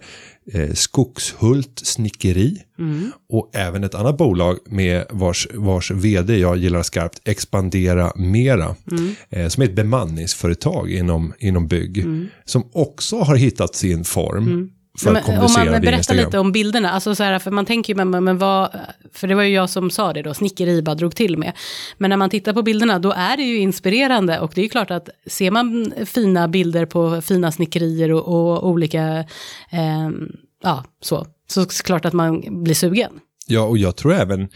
[0.53, 2.63] eh, Skogshult snickeri.
[2.79, 3.13] Mm.
[3.29, 8.77] Och även ett annat bolag med vars, vars vd jag gillar skarpt, Expandera Mera.
[8.91, 9.15] Mm.
[9.31, 12.07] Eh, som är ett bemanningsföretag inom, inom bygg.
[12.45, 14.71] Som också har hittat sin form.
[15.03, 15.13] För.
[15.13, 17.67] Men, att om kommunicera man via berättar lite om bilderna, alltså så här, för man
[17.67, 18.71] tänker ju, men, men, vad,
[19.13, 21.53] för det var ju jag som sa det då, snickeri bara drog till med.
[21.99, 24.69] Men när man tittar på bilderna, då är det ju inspirerande och det är ju
[24.69, 29.25] klart att ser man fina bilder på fina snickerier och, och olika,
[29.71, 30.33] ehm,
[30.63, 33.13] ja, så, så är det klart att man blir sugen.
[33.47, 34.49] Ja, och jag tror även,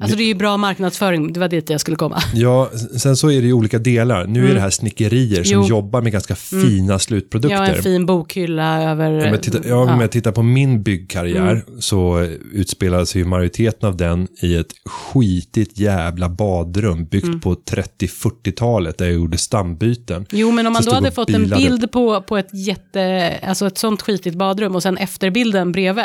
[0.00, 2.22] Alltså det är ju bra marknadsföring, det var dit jag skulle komma.
[2.34, 4.26] ja, sen så är det ju olika delar.
[4.26, 5.64] Nu är det här snickerier som Mm.
[5.68, 5.76] Jo.
[5.76, 7.56] jobbar med ganska fina slutprodukter.
[7.58, 9.10] Har en fin bokhylla över...
[9.12, 12.20] Om jag, tittar, ja, om jag tittar på min byggkarriär så
[12.52, 17.40] utspelade sig ju majoriteten av den i ett skitigt jävla badrum byggt Mm.
[17.40, 20.26] på 30-40-talet där jag gjorde stambyten.
[20.30, 23.66] Jo, men om man Så då hade fått en bild på, på ett jätte, alltså
[23.66, 26.04] ett sånt skitigt badrum och sen efterbilden bredvid,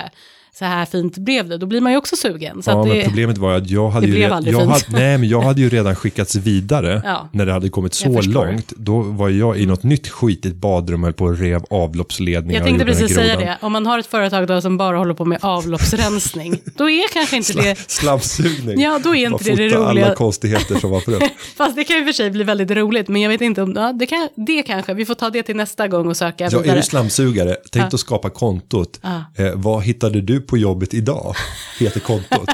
[0.60, 2.64] så här fint blev det, då blir man ju också sugen.
[2.64, 4.54] Så Ja, att men det, problemet var att jag hade det ju, blev red- aldrig
[4.56, 7.30] jag hade, nej, men jag hade ju redan skickats vidare Ja.
[7.32, 8.74] när det hade kommit så långt.
[8.78, 12.60] Då var jag i något nytt skitigt badrum och höll på och rev avloppsledningar.
[12.60, 15.26] jag tänkte precis säga det, om man har ett företag då som bara håller på
[15.26, 18.80] med avloppsrensning, då är kanske inte det, Slamsugning.
[18.82, 20.06] Ja, då är inte det det roliga.
[20.06, 21.24] alla konstigheter som var förut.
[21.58, 23.94] fast det kan ju för sig bli väldigt roligt, men jag vet inte om, ja,
[23.94, 26.62] det, kan, det kanske, vi får ta det till nästa gång och söka Ja, är
[26.62, 26.78] vidare.
[26.80, 29.00] du slamsugare, tänk att skapa kontot.
[29.38, 31.36] Eh, vad hittade du på jobbet idag?
[31.80, 32.50] Heter kontot.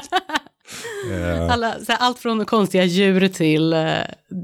[1.50, 3.88] Alla, så här, allt från konstiga djur till eh,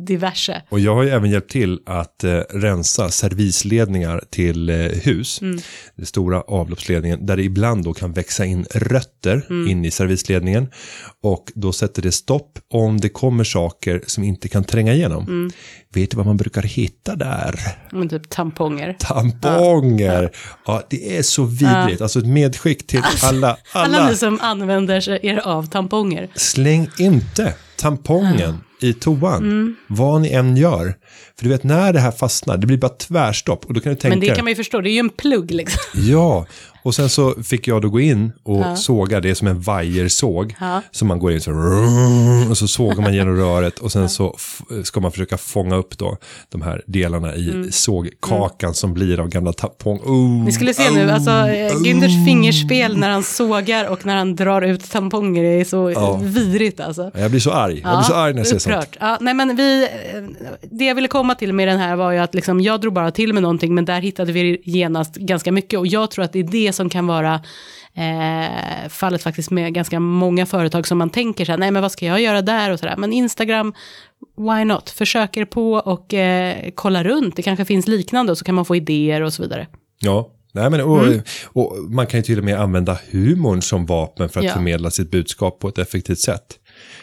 [0.06, 0.62] diverse.
[0.68, 5.40] Och jag har ju även hjälpt till att eh, rensa servisledningar till eh, hus.
[5.42, 5.58] Mm.
[5.96, 9.68] Den stora avloppsledningen där det ibland då kan växa in rötter Mm.
[9.70, 10.68] in i servisledningen.
[11.22, 15.24] Och då sätter det stopp om det kommer saker som inte kan tränga igenom.
[15.24, 15.50] Mm.
[15.96, 17.60] Vet du vad man brukar hitta där?
[17.92, 18.96] Men typ tamponger.
[18.98, 20.30] Tamponger!
[20.66, 22.00] Ja, det är så vidrigt.
[22.00, 23.96] Alltså ett medskick till alla, alla.
[23.98, 26.28] Alla ni som använder sig er av tamponger.
[26.34, 29.42] Släng inte tampongen i toan.
[29.42, 29.76] Mm.
[29.88, 30.94] Vad ni än gör.
[31.36, 33.64] För du vet när det här fastnar, det blir bara tvärstopp.
[33.64, 35.08] Och då kan du tänka, Men det kan man ju förstå, det är ju en
[35.10, 35.80] plugg liksom.
[35.94, 36.46] ja.
[36.82, 40.54] Och sen så fick jag då gå in och såga det som en vajersåg.
[40.60, 40.82] Ja.
[40.90, 41.52] Så man går in så
[42.50, 44.36] och så sågar man genom röret och sen så
[44.84, 46.16] ska man försöka fånga upp då
[46.48, 49.98] de här delarna i sågkakan som blir av gamla tampong.
[49.98, 50.44] Oh, Mm.
[50.44, 54.62] Ni skulle se nu, alltså eh, Günthers fingerspel när han sågar och när han drar
[54.62, 56.16] ut tamponger är så Ja.
[56.22, 57.10] vidrigt alltså.
[57.14, 57.65] Jag blir så arg.
[57.70, 58.96] Jag blir så arg när jag ser sånt.
[59.00, 60.22] Ja, nej, men vi, eh,
[60.70, 63.10] det jag ville komma till med den här var ju att liksom, jag drog bara
[63.10, 65.78] till med någonting, men där hittade vi genast ganska mycket.
[65.78, 67.34] Och jag tror att det är det som kan vara
[67.94, 71.92] eh, fallet faktiskt med ganska många företag som man tänker så här, nej men vad
[71.92, 72.96] ska jag göra där och så där.
[72.96, 73.74] Men Instagram,
[74.36, 74.90] why not?
[74.90, 78.76] Försöker på och eh, kolla runt, det kanske finns liknande och så kan man få
[78.76, 79.66] idéer och så vidare.
[79.98, 81.20] Ja, Nej, men, och, Mm.
[81.46, 84.52] och man kan ju till och med använda humorn som vapen för att Ja.
[84.52, 86.42] förmedla sitt budskap på ett effektivt sätt.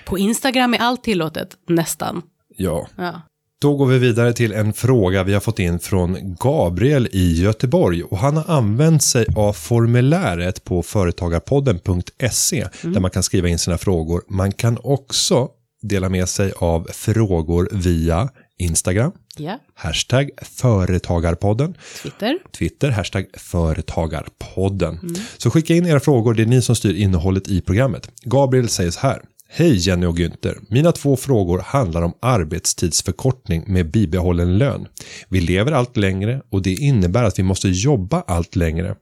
[0.05, 2.21] På Instagram är allt tillåtet, nästan.
[2.57, 2.87] Ja.
[2.97, 3.21] Ja.
[3.61, 8.03] Då går vi vidare till en fråga vi har fått in från Gabriel i Göteborg.
[8.03, 13.77] Och han har använt sig av formuläret på företagarpodden.se där man kan skriva in sina
[13.77, 14.21] frågor.
[14.27, 15.49] Man kan också
[15.81, 22.39] dela med sig av frågor via Instagram, ja, hashtag företagarpodden, Twitter.
[22.57, 25.15] Twitter, hashtag företagarpodden.
[25.37, 28.09] Så skicka in era frågor, det är ni som styr innehållet i programmet.
[28.23, 29.21] Gabriel säger så här.
[29.55, 30.57] Hej Jenny och Günther.
[30.69, 34.87] Mina två frågor handlar om arbetstidsförkortning med bibehållen lön.
[35.29, 38.95] Vi lever allt längre och det innebär att vi måste jobba allt längre.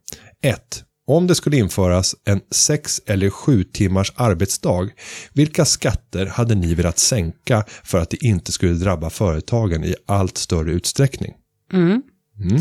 [0.43, 0.83] 1.
[1.07, 4.89] Om det skulle införas en 6 eller 7 timmars arbetsdag,
[5.33, 10.37] vilka skatter hade ni velat sänka för att det inte skulle drabba företagen i allt
[10.37, 11.33] större utsträckning?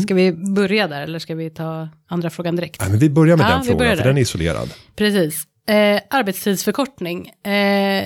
[0.03, 2.81] Ska vi börja där eller ska vi ta andra frågan direkt?
[2.81, 4.69] Nej, men vi börjar med Ja, den frågan, för den är isolerad.
[4.95, 5.47] Precis.
[5.67, 7.27] Eh, arbetstidsförkortning.
[7.27, 8.05] Eh,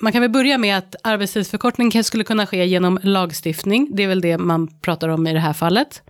[0.00, 3.88] man kan väl börja med att arbetstidsförkortning skulle kunna ske genom lagstiftning.
[3.92, 6.02] Det är väl det man pratar om i det här fallet.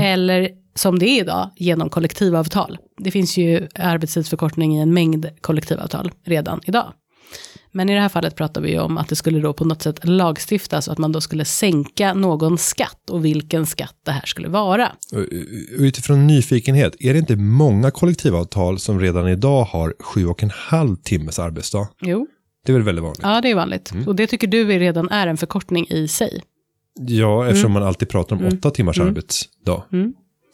[0.00, 2.78] Eller som det är idag, genom kollektivavtal.
[2.98, 6.92] Det finns ju arbetstidsförkortning i en mängd kollektivavtal redan idag.
[7.72, 10.00] Men i det här fallet pratar vi om att det skulle då på något sätt
[10.08, 14.48] lagstiftas och att man då skulle sänka någon skatt och vilken skatt det här skulle
[14.48, 14.92] vara.
[15.12, 15.24] Och
[15.78, 20.96] Utifrån nyfikenhet, är det inte många kollektivavtal som redan idag har sju och en halv
[20.96, 21.88] timmes arbetsdag?
[22.00, 22.26] Jo,
[22.66, 23.20] Det är väl väldigt vanligt?
[23.22, 23.92] ja det är vanligt.
[24.06, 26.42] Och det tycker du är redan är en förkortning i sig.
[27.00, 27.80] Ja, eftersom Mm.
[27.80, 29.82] man alltid pratar om åtta timmars arbetsdag.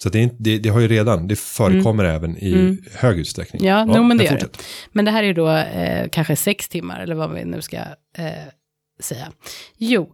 [0.03, 3.67] Så det, är inte, det, det har ju redan, det förekommer även i hög utsträckning.
[3.67, 3.89] Mm.
[3.89, 4.49] Ja, jo, men det gör det.
[4.93, 8.25] Men det här är då eh, kanske sex timmar, eller vad vi nu ska eh,
[9.01, 9.33] säga.
[9.77, 10.11] Jo,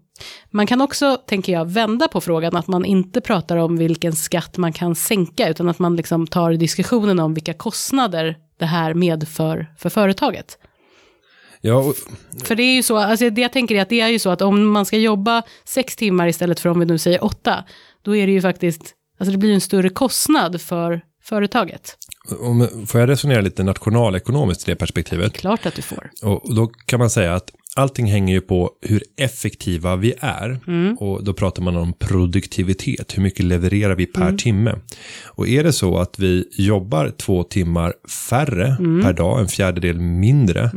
[0.50, 4.56] man kan också, tänker jag, vända på frågan, att man inte pratar om vilken skatt
[4.56, 9.74] man kan sänka, utan att man liksom tar diskussionen om vilka kostnader det här medför
[9.78, 10.58] för företaget.
[11.60, 11.94] Ja, och,
[12.44, 14.30] För det är ju så, alltså det jag tänker är att det är ju så
[14.30, 17.64] att om man ska jobba sex timmar istället för om vi nu säger åtta,
[18.02, 21.96] då är det ju faktiskt, alltså det blir en större kostnad för företaget.
[22.40, 25.32] om, får jag resonera lite nationalekonomiskt i det perspektivet?
[25.32, 26.10] Klart att du får.
[26.22, 30.60] Och då kan man säga att allting hänger ju på hur effektiva vi är.
[30.98, 34.74] Och då pratar man om produktivitet, hur mycket levererar vi per timme.
[35.26, 37.94] Och är det så att vi jobbar två timmar
[38.28, 40.70] färre per dag, en fjärdedel mindre,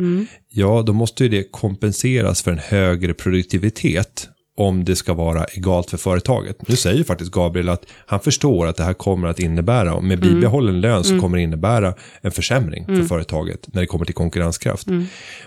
[0.50, 5.90] ja då måste ju det kompenseras för en högre produktivitet om det ska vara egalt
[5.90, 6.68] för företaget.
[6.68, 10.04] Nu säger ju faktiskt Gabriel att han förstår att det här kommer att innebära, och
[10.04, 14.16] med bibehållen lön så kommer det innebära en försämring för företaget när det kommer till
[14.16, 14.88] konkurrenskraft.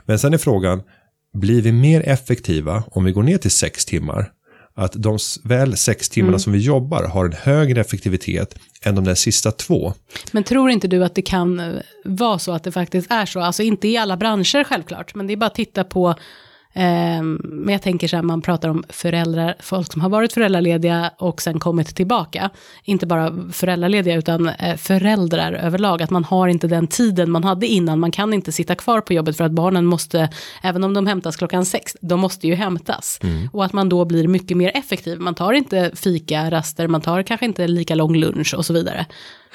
[0.05, 0.83] Men sen är frågan,
[1.35, 4.31] blir vi mer effektiva om vi går ner till sex timmar?
[4.77, 9.15] Att de väl sex timmarna som vi jobbar har en högre effektivitet än de där
[9.15, 9.95] sista två.
[10.33, 11.75] Men tror inte du att det kan eh,
[12.05, 13.41] vara så att det faktiskt är så?
[13.41, 16.15] Alltså inte i alla branscher självklart, men det är bara att titta på
[16.75, 21.43] men jag tänker så här, man pratar om föräldrar, folk som har varit föräldralediga och
[21.43, 22.51] sen kommit tillbaka.
[22.85, 27.66] Inte bara föräldralediga utan eh, föräldrar överlag, att man har inte den tiden man hade
[27.66, 28.01] innan.
[28.01, 30.29] Man kan inte sitta kvar på jobbet för att barnen måste,
[30.62, 33.20] även om de hämtas klockan sex, de måste ju hämtas.
[33.53, 35.20] Och att man då blir mycket mer effektiv.
[35.20, 39.07] Man tar inte fika, raster, man tar kanske inte lika lång lunch och så vidare.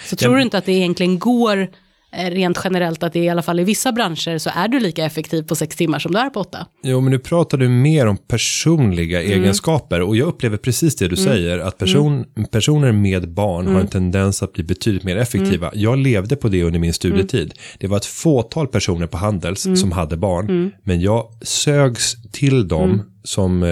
[0.09, 1.67] Så tror du inte att det egentligen går
[2.12, 5.43] rent generellt att det i alla fall i vissa branscher så är du lika effektiv
[5.43, 6.68] på sex timmar som du är på åtta?
[6.84, 11.16] Jo, men nu pratar du mer om personliga egenskaper och jag upplever precis det du
[11.16, 15.72] säger, att person, personer med barn har en tendens att bli betydligt mer effektiva.
[15.74, 17.53] Jag levde på det under min studietid.
[17.80, 23.03] Det var ett fåtal personer på Handels som hade barn, men jag sögs till dem
[23.24, 23.70] som eh,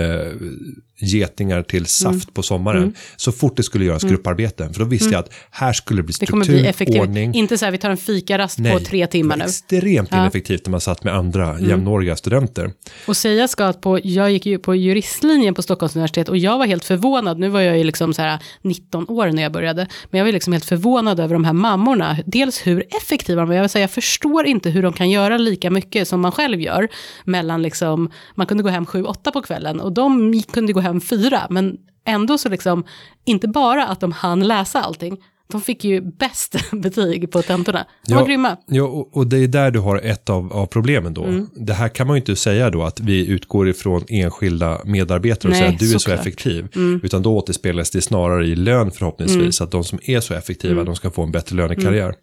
[1.00, 2.94] getingar till saft på sommaren.
[3.16, 6.14] Så fort det skulle göras grupparbeten, för då visste jag att här skulle det bli
[6.20, 7.02] Det kommer struktur, bli effektivt.
[7.02, 7.34] ordning.
[7.34, 9.50] Inte så här vi tar en fikarast på tre timmar det nu.
[9.50, 12.72] extremt ineffektivt när man satt med andra jämnåriga studenter.
[13.08, 16.58] Och säga ska att på, jag gick ju på juristlinjen på Stockholms universitet och jag
[16.58, 19.88] var helt förvånad, nu var jag ju liksom så här 19 år när jag började,
[20.10, 23.56] men jag var liksom helt förvånad över de här mammorna, dels hur effektiva de var,
[23.56, 26.62] jag vill säga jag förstår inte hur de kan göra lika mycket som man själv
[26.62, 26.88] gör,
[27.24, 31.48] mellan liksom, man kunde gå hem 7-8 på kvällen och de kunde gå hem 4,
[31.50, 32.84] men ändå så liksom,
[33.26, 35.18] inte bara att de hann läsa allting,
[35.52, 37.86] de fick ju bäst betyg på tentorna.
[38.08, 38.58] De var grymma.
[38.68, 41.24] Ja, och, och det är där du har ett av, av problemen då.
[41.24, 41.48] Mm.
[41.56, 45.54] Det här kan man ju inte säga då att vi utgår ifrån enskilda medarbetare och
[45.54, 46.18] Nej, säger att du är så såklart.
[46.20, 46.22] Mm.
[46.22, 46.68] effektiv.
[47.04, 49.62] Utan då återspeglas det snarare i lön förhoppningsvis.
[49.62, 50.86] Att de som är så effektiva, Mm.
[50.86, 52.14] de ska få en bättre lönekarriär.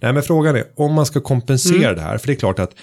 [0.00, 1.94] Nej, men frågan är om man ska kompensera Mm.
[1.96, 2.18] det här.
[2.18, 2.74] För det är klart att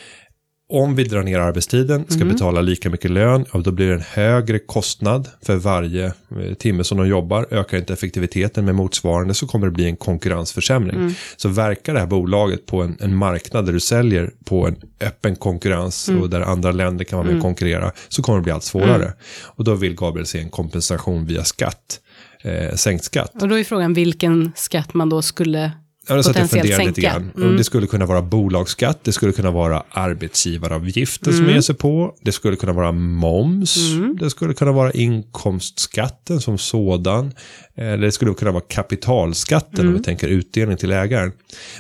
[0.70, 2.28] om vi drar ner arbetstiden, ska Mm.
[2.34, 6.84] betala lika mycket lön, ja, då blir det en högre kostnad för varje eh, timme
[6.84, 7.48] som de jobbar.
[7.52, 10.96] Ökar inte effektiviteten med motsvarande så kommer det bli en konkurrensförsämring.
[10.96, 11.14] Mm.
[11.38, 15.36] Så verkar det här bolaget på en, en marknad där du säljer på en öppen
[15.36, 16.22] konkurrens Mm.
[16.22, 19.14] och där andra länder kan vara med och konkurrera så kommer det bli allt svårare.
[19.44, 22.00] Och då vill Gabriel se en kompensation via skatt,
[22.44, 23.42] eh, sänkt skatt.
[23.42, 25.72] Och då är frågan vilken skatt man då skulle
[26.16, 27.12] jag potentiellt sänka.
[27.12, 27.32] Mm.
[27.36, 27.50] grann.
[27.52, 31.54] Och Det skulle kunna vara bolagsskatt, det skulle kunna vara arbetsgivaravgifter som Mm.
[31.54, 33.78] ger sig på, det skulle kunna vara moms,
[34.20, 37.34] det skulle kunna vara inkomstskatten som sådan,
[37.76, 39.88] eller det skulle kunna vara kapitalskatten Mm.
[39.94, 41.32] om vi tänker utdelning till ägaren.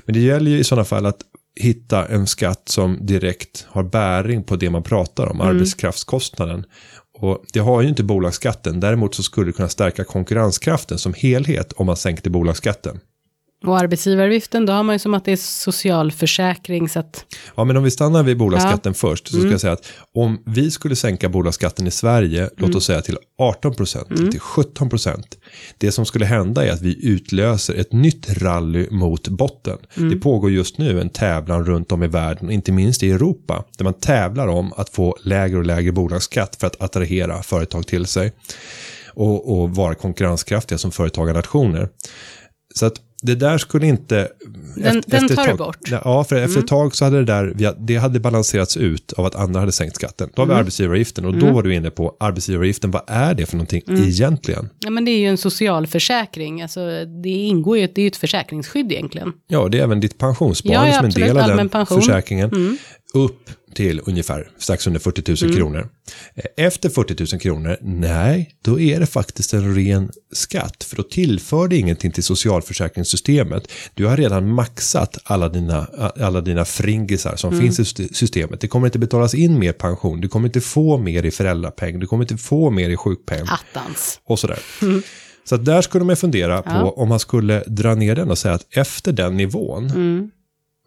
[0.05, 1.21] Men det gäller ju i sådana fall att
[1.59, 5.47] hitta en skatt som direkt har bäring på det man pratar om, Mm.
[5.47, 6.63] arbetskraftskostnaden.
[7.19, 11.73] Och det har ju inte bolagsskatten, däremot så skulle det kunna stärka konkurrenskraften som helhet
[11.73, 12.99] om man sänkte bolagsskatten.
[13.65, 17.77] Och arbetsgivaravgiften, då har man ju som att det är socialförsäkring, så att Ja, men
[17.77, 19.51] om vi stannar vid bolagsskatten först så ska Mm.
[19.51, 19.85] jag säga att
[20.15, 22.77] om vi skulle sänka bolagsskatten i Sverige, låt Mm.
[22.77, 25.37] oss säga till 18 procent, eller till 17 procent.
[25.77, 29.77] Det som skulle hända är att vi utlöser ett nytt rally mot botten.
[29.97, 30.09] Mm.
[30.09, 33.83] Det pågår just nu en tävlan runt om i världen, inte minst i Europa, där
[33.83, 38.31] man tävlar om att få lägre och lägre bolagsskatt för att attrahera företag till sig
[39.13, 41.89] och, och vara konkurrenskraftiga som företagarnationer.
[42.75, 44.27] Så att det där skulle inte...
[44.75, 45.77] Den- efter- den tar du tag- bort.
[45.91, 49.35] Ja, för efter ett tag så hade det där, det hade balanserats ut av att
[49.35, 50.29] andra hade sänkt skatten.
[50.35, 53.55] Då har vi arbetsgivaravgiften och då var du inne på arbetsgivaravgiften, vad är det för
[53.57, 54.69] någonting egentligen?
[54.79, 56.79] ja, men det är ju en socialförsäkring, alltså
[57.23, 59.33] det ingår ju, ett- det är ju ett försäkringsskydd egentligen.
[59.47, 62.01] Ja, det är även ditt pensionssparande Ja, ja, som en del av den pension.
[62.01, 62.77] försäkringen.
[63.13, 65.89] Upp till ungefär strax under 40 000 kronor.
[66.35, 70.83] Eh, Efter 40 000 kronor, nej, då är det faktiskt en ren skatt.
[70.83, 73.67] För då tillför det ingenting till socialförsäkringssystemet.
[73.93, 75.85] Du har redan maxat alla dina,
[76.19, 78.61] alla dina fringisar som finns i syste- systemet.
[78.61, 82.07] Det kommer inte betalas in mer pension, du kommer inte få mer i föräldrapeng, du
[82.07, 84.19] kommer inte få mer i sjukpeng Attans.
[84.25, 84.59] och sådär.
[85.49, 88.53] Så att där skulle man fundera på om man skulle dra ner den och säga
[88.53, 90.31] att efter den nivån,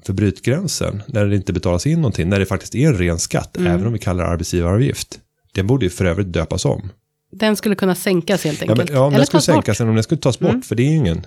[0.06, 3.56] för brytgränsen, när det inte betalas in någonting, när det faktiskt är en ren skatt,
[3.56, 5.18] även om vi kallar det arbetsgivaravgift,
[5.54, 6.88] den borde ju för övrigt döpas om.
[7.32, 8.90] Den skulle kunna sänkas helt Ja, men, enkelt.
[8.90, 9.54] ja, om den Eller skulle tas bort.
[9.54, 11.26] sänkas, eller om den skulle tas bort, för det är ingen,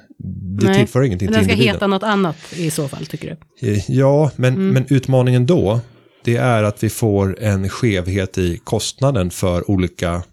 [0.59, 0.75] det Nej.
[0.75, 1.73] tillför ingenting Den till ska individen.
[1.75, 3.67] heta något annat i så fall, tycker du?
[3.71, 4.69] Eh, Ja, men, Mm.
[4.69, 5.79] men utmaningen då
[6.25, 10.23] det är att vi får en skevhet i kostnaden för olika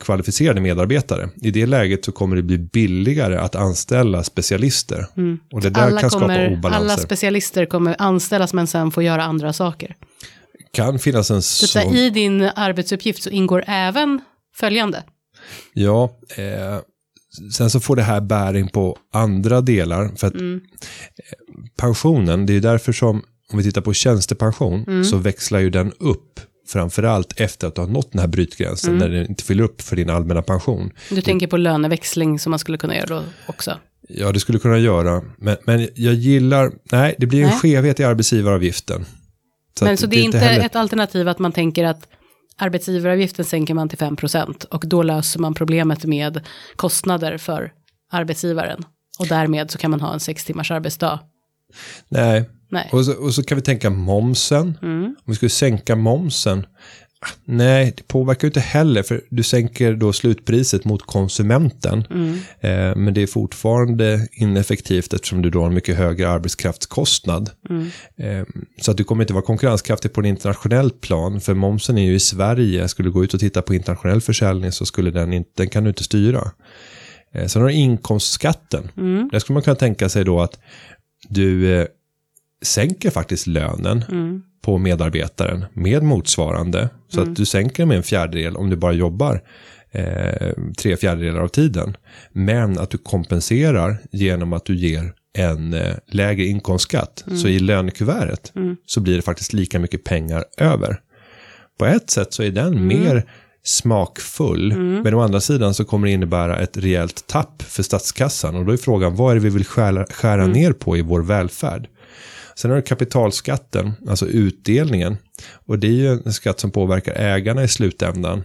[0.00, 1.28] kvalificerade medarbetare.
[1.42, 5.06] I det läget så kommer det bli billigare att anställa specialister.
[5.52, 5.92] Och det där Mm.
[5.92, 6.84] Alla, kan skapa kommer, obalanser.
[6.84, 9.96] alla specialister kommer anställas men sen få göra andra saker.
[10.72, 11.94] kan finnas en så sån...
[11.94, 14.20] I din arbetsuppgift så ingår även
[14.56, 15.02] följande.
[15.72, 16.78] Ja, eh,
[17.52, 20.10] sen så får det här bäring på andra delar.
[20.16, 20.60] För att Mm.
[21.18, 23.22] eh, pensionen, det är därför som,
[23.52, 25.04] om vi tittar på tjänstepension, Mm.
[25.04, 26.40] så växlar ju den upp.
[26.72, 29.08] Framförallt efter att du har nått den här brytgränsen, Mm.
[29.10, 30.90] när den inte fyller upp för din allmänna pension.
[31.10, 33.78] Du tänker på löneväxling som man skulle kunna göra då också.
[34.08, 35.22] Ja, det skulle kunna göra.
[35.38, 37.58] Men, men jag gillar, nej, det blir en Nej.
[37.58, 39.06] skevhet i arbetsgivaravgiften.
[39.80, 42.08] Men att så det är inte heller- ett alternativ att man tänker att
[42.58, 46.40] arbetsgivaravgiften sänker man till 5% och då löser man problemet med
[46.76, 47.72] kostnader för
[48.12, 48.84] arbetsgivaren.
[49.18, 51.20] Och därmed så kan man ha en sex timmars arbetsdag.
[52.08, 52.48] Nej.
[52.92, 54.78] Och så, och så kan vi tänka momsen.
[54.82, 55.04] Mm.
[55.04, 56.66] Om vi skulle sänka momsen.
[57.20, 62.04] ah, Nej, det påverkar ju inte heller, för du sänker då slutpriset mot konsumenten.
[62.10, 62.32] Mm.
[62.60, 67.50] Eh, men det är fortfarande ineffektivt eftersom du då har en mycket högre arbetskraftskostnad.
[67.70, 67.86] Mm.
[68.16, 68.46] Eh,
[68.80, 72.14] så att du kommer inte vara konkurrenskraftig på en internationellt plan, för momsen är ju
[72.14, 72.88] i Sverige.
[72.88, 75.84] Skulle du gå ut och titta på internationell försäljning så skulle den inte, den kan
[75.84, 76.50] du inte styra.
[77.34, 78.90] Eh, sen har du inkomstskatten.
[78.96, 79.28] Mm.
[79.32, 80.58] Där skulle man kunna tänka sig då att
[81.28, 81.86] du eh,
[82.62, 84.42] sänker faktiskt lönen Mm.
[84.62, 86.88] på medarbetaren med motsvarande.
[87.08, 89.40] Så att du sänker med en fjärdedel om du bara jobbar
[89.90, 91.96] eh, tre fjärdedelar av tiden.
[92.32, 97.24] Men att du kompenserar genom att du ger en eh, lägre inkomstskatt.
[97.36, 98.52] Så i lönekuvertet
[98.86, 101.00] så blir det faktiskt lika mycket pengar över.
[101.78, 103.24] På ett sätt så är den mer
[103.62, 104.72] smakfull.
[105.04, 108.56] Men å andra sidan så kommer det innebära ett rejält tapp för statskassan.
[108.56, 111.22] Och då är frågan, vad är det vi vill skära, skära ner på i vår
[111.22, 111.88] välfärd?
[112.54, 115.16] Sen har du kapitalskatten, alltså utdelningen.
[115.66, 118.44] Och det är ju en skatt som påverkar ägarna i slutändan.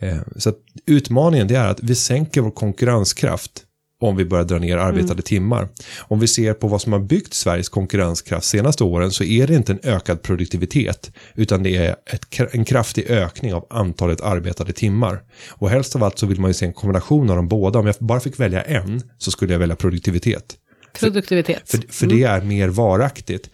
[0.00, 0.52] Eh, Så
[0.86, 3.64] utmaningen det är att vi sänker vår konkurrenskraft
[4.00, 5.68] om vi börjar dra ner arbetade timmar.
[5.98, 9.54] Om vi ser på vad som har byggt Sveriges konkurrenskraft senaste åren så är det
[9.54, 15.20] inte en ökad produktivitet utan det är ett, en kraftig ökning av antalet arbetade timmar.
[15.50, 17.78] Och helst av allt så vill man ju se en kombination av de båda.
[17.78, 20.56] Om jag bara fick välja en så skulle jag välja produktivitet.
[21.00, 21.62] Produktivitet.
[21.70, 23.50] För, för det är mer varaktigt.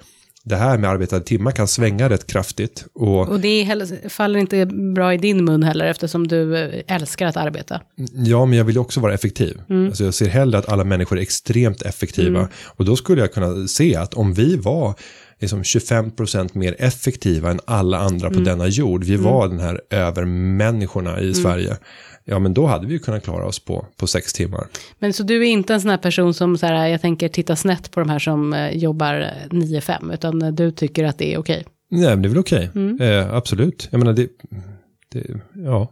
[0.46, 2.86] Det här med arbetade timmar kan svänga rätt kraftigt.
[2.94, 7.26] Och Och det heller, faller inte bra i din mun heller eftersom du eh, älskar
[7.26, 7.80] att arbeta.
[8.14, 9.60] ja, men jag vill också vara effektiv.
[9.86, 12.48] Alltså jag ser hellre att alla människor är extremt effektiva.
[12.64, 14.94] Och då skulle jag kunna se att om vi var
[15.40, 19.04] liksom 25% mer effektiva än alla andra på denna jord.
[19.04, 21.76] Vi var den här övermänniskorna i Sverige.
[22.26, 24.66] Ja, men då hade vi ju kunnat klara oss på, på sex timmar.
[24.98, 27.56] Men så du är inte en sån här person som så här, jag tänker titta
[27.56, 31.34] snett på de här som eh, jobbar eh, 9-5, utan eh, du tycker att det
[31.34, 31.64] är okej.
[31.90, 32.70] Nej, men det är väl okej.
[33.00, 33.88] Eh, absolut.
[33.90, 34.28] Jag menar, det,
[35.12, 35.90] det ja.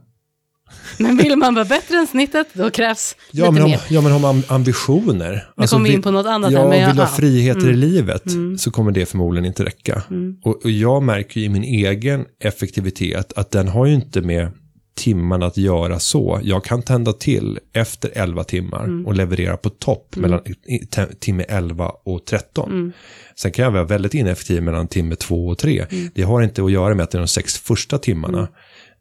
[0.98, 3.80] Men vill man vara bättre än snittet, då krävs Ja lite men, om, mer.
[3.90, 5.48] ja, men har man ambitioner.
[5.56, 7.70] Nu kommer vi in på något annat ja, här, men jag- vill du ha friheter
[7.70, 8.22] i livet
[8.58, 10.02] så kommer det förmodligen inte räcka.
[10.44, 14.48] Och, och jag märker i min egen effektivitet att den har ju inte med
[14.94, 16.40] timmarna att göra så.
[16.42, 21.44] Jag kan tända till efter 11 timmar och leverera på topp mellan i- te- timme
[21.48, 22.92] 11 och 13.
[23.36, 25.86] Sen kan jag vara väldigt ineffektiv mellan timme 2 och 3.
[26.14, 28.48] Det har inte att göra med att det är de sex första timmarna.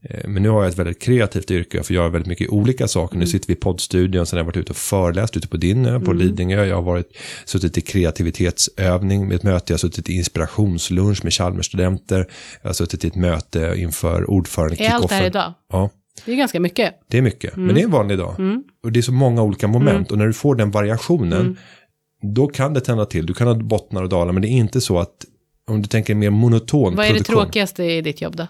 [0.04, 2.88] Eh, Men nu har jag ett väldigt kreativt yrke, jag får göra väldigt mycket olika
[2.88, 3.18] saker.
[3.18, 5.86] Nu sitter vi i poddstudion, sen har jag varit ute och föreläst ute på din
[5.86, 6.66] ö, på Lidingö.
[6.66, 11.34] Jag har varit, suttit i kreativitetsövning med ett möte, jag har suttit i inspirationslunch med
[11.34, 12.28] Chalmersstudenter.
[12.62, 15.54] Jag har suttit i ett möte inför ordförande Är allt det här idag?
[15.72, 15.90] Ja,
[16.26, 16.94] Det är ganska mycket.
[17.08, 17.56] det är mycket.
[17.56, 18.36] Men det är en vanlig dag.
[18.84, 20.12] Och det är så många olika moment.
[20.12, 21.58] Och när du får den variationen,
[22.36, 23.26] då kan det tända till.
[23.26, 25.26] Du kan ha bottnar och dalar, men det är inte så att
[25.68, 27.36] om du tänker mer monoton Vad är det produktion.
[27.44, 28.48] tråkigaste i ditt jobb då?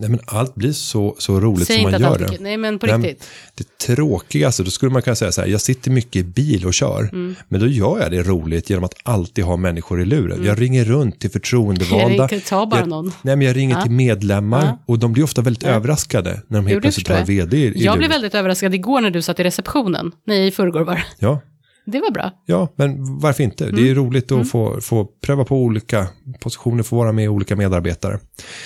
[0.00, 2.36] Nej, men allt blir så, så roligt Säg som man gör det.
[2.40, 3.28] Nej, men på Nej, riktigt.
[3.54, 6.74] Det tråkigaste, då skulle man kunna säga så här, jag sitter mycket i bil och
[6.74, 7.08] kör.
[7.12, 7.34] Mm.
[7.48, 10.44] Men då gör jag det roligt genom att alltid ha människor i luren.
[10.44, 12.28] Jag ringer runt till förtroendevalda.
[12.30, 13.12] Jag ta bara jag, någon.
[13.22, 13.82] Nej, men jag ringer Ja.
[13.82, 14.78] till medlemmar Ja.
[14.86, 17.76] och de blir ofta väldigt överraskade när de helt plötsligt har vd i, i Jag
[17.82, 17.98] luren.
[17.98, 20.12] blev väldigt överraskad igår när du satt i receptionen.
[20.26, 21.04] Nej, i förrgår var det.
[21.18, 21.40] Ja,
[21.84, 22.30] Det var bra.
[22.46, 23.64] ja, men varför inte?
[23.64, 23.90] Det Mm.
[23.90, 26.06] är roligt att få, få pröva på olika
[26.40, 28.18] positioner, få vara med olika medarbetare.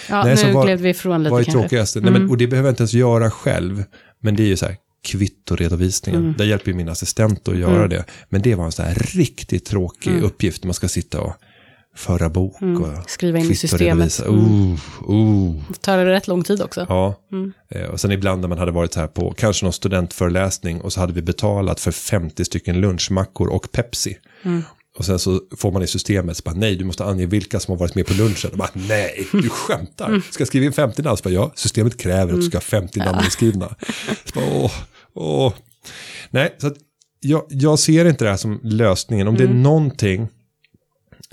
[0.09, 1.59] Ja, Nej, nu vad- gled vi ifrån lite Vad är kanske.
[1.59, 1.69] Mm.
[1.69, 2.01] tråkigaste?
[2.01, 3.85] Nej, men, och det behöver jag inte ens göra själv.
[4.21, 6.21] Men det är ju så här kvittoredovisningen.
[6.23, 6.35] Mm.
[6.39, 8.05] Där hjälper ju min assistent att göra det.
[8.29, 10.25] Men det var en så här riktigt tråkig Mm.
[10.25, 10.65] uppgift.
[10.65, 11.33] Man ska sitta och
[11.97, 14.21] föra bok och Skriva in i systemet.
[14.27, 14.73] Mm.
[15.11, 15.55] Uh.
[15.69, 16.87] Det tar rätt lång tid också.
[16.89, 17.53] Ja, Mm.
[17.71, 21.01] Eh, och sen ibland när man hade varit här på kanske någon studentföreläsning och så
[21.01, 24.19] hade vi betalat för 50 stycken lunchmackor och Pepsi.
[24.43, 24.63] Mm.
[24.99, 27.73] Och sen så får man i systemet, så bara, nej, du måste ange vilka som
[27.73, 28.51] har varit med på lunchen.
[28.51, 30.23] Och bara, nej, du skämtar.
[30.31, 31.17] Ska jag skriva in 50 namn?
[31.17, 33.75] Så bara, ja, systemet kräver att du ska ha 50 namn inskrivna.
[34.25, 34.73] Så bara, åh,
[35.15, 35.53] åh.
[36.31, 36.77] Nej, så att
[37.21, 39.29] jag, jag ser inte det här som lösningen.
[39.29, 40.29] Om det är någonting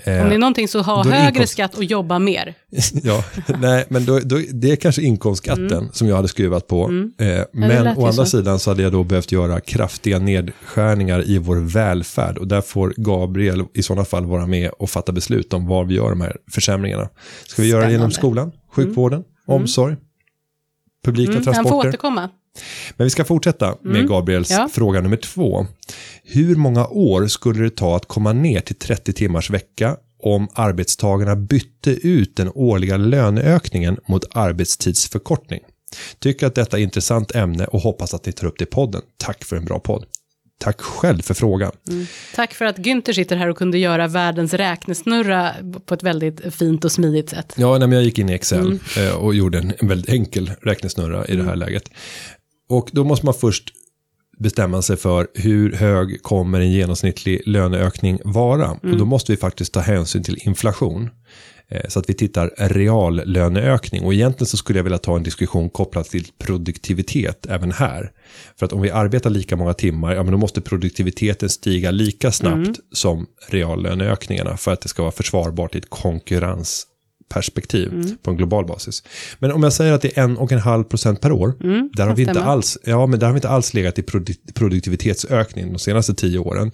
[0.06, 2.54] Om det är någonting så ha högre inkomst- skatt och jobba mer.
[3.02, 3.24] ja,
[3.58, 6.84] nej, men då, då, det är kanske inkomstskatten som jag hade skruvat på.
[7.18, 7.98] Eh, men Mm.
[7.98, 8.26] å andra så.
[8.26, 12.38] sidan så hade jag då behövt göra kraftiga nedskärningar i vår välfärd.
[12.38, 15.94] Och där får Gabriel i sådana fall vara med och fatta beslut om var vi
[15.94, 17.08] gör de här försämringarna.
[17.46, 18.50] Ska vi göra det genom Spännande.
[18.50, 19.96] skolan, sjukvården, omsorg,
[21.04, 21.88] publika Mm, han får transporter?
[21.88, 22.30] återkomma.
[22.96, 24.68] Men vi ska fortsätta med Gabriels Ja.
[24.72, 25.66] fråga nummer två.
[26.24, 31.36] Hur många år skulle det ta att komma ner till 30 timmars vecka om arbetstagarna
[31.36, 35.60] bytte ut den årliga löneökningen mot arbetstidsförkortning?
[36.18, 38.66] Tycker att detta är ett intressant ämne och hoppas att ni tar upp det i
[38.66, 39.02] podden.
[39.16, 40.04] Tack för en bra podd.
[40.60, 41.72] Tack själv för frågan.
[42.34, 45.52] Tack för att Günther sitter här och kunde göra världens räknesnurra
[45.86, 47.54] på ett väldigt fint och smidigt sätt.
[47.56, 51.36] Ja, nej, jag gick in i Excel eh, och gjorde en, väldigt enkel räknesnurra i
[51.36, 51.90] det här läget.
[52.68, 53.72] Och då måste man först
[54.38, 58.70] bestämma sig för hur hög kommer en genomsnittlig löneökning vara.
[58.70, 61.10] Och då måste vi faktiskt ta hänsyn till inflation.
[61.68, 64.04] Eh, Så att vi tittar reallöneökning.
[64.04, 68.10] Och egentligen så skulle jag vilja ta en diskussion kopplat till produktivitet även här.
[68.58, 72.32] För att om vi arbetar lika många timmar, ja men då måste produktiviteten stiga lika
[72.32, 75.90] snabbt som reallöneökningarna för att det ska vara försvarbart i ett
[77.34, 79.02] konkurrensperspektiv på en global basis.
[79.38, 81.54] Men om jag säger att det är en och en halv procent per år,
[81.96, 82.46] där har vi inte stämma.
[82.46, 86.38] alls, ja men där har vi inte alls legat i produ- produktivitetsökning de senaste tio
[86.38, 86.70] åren.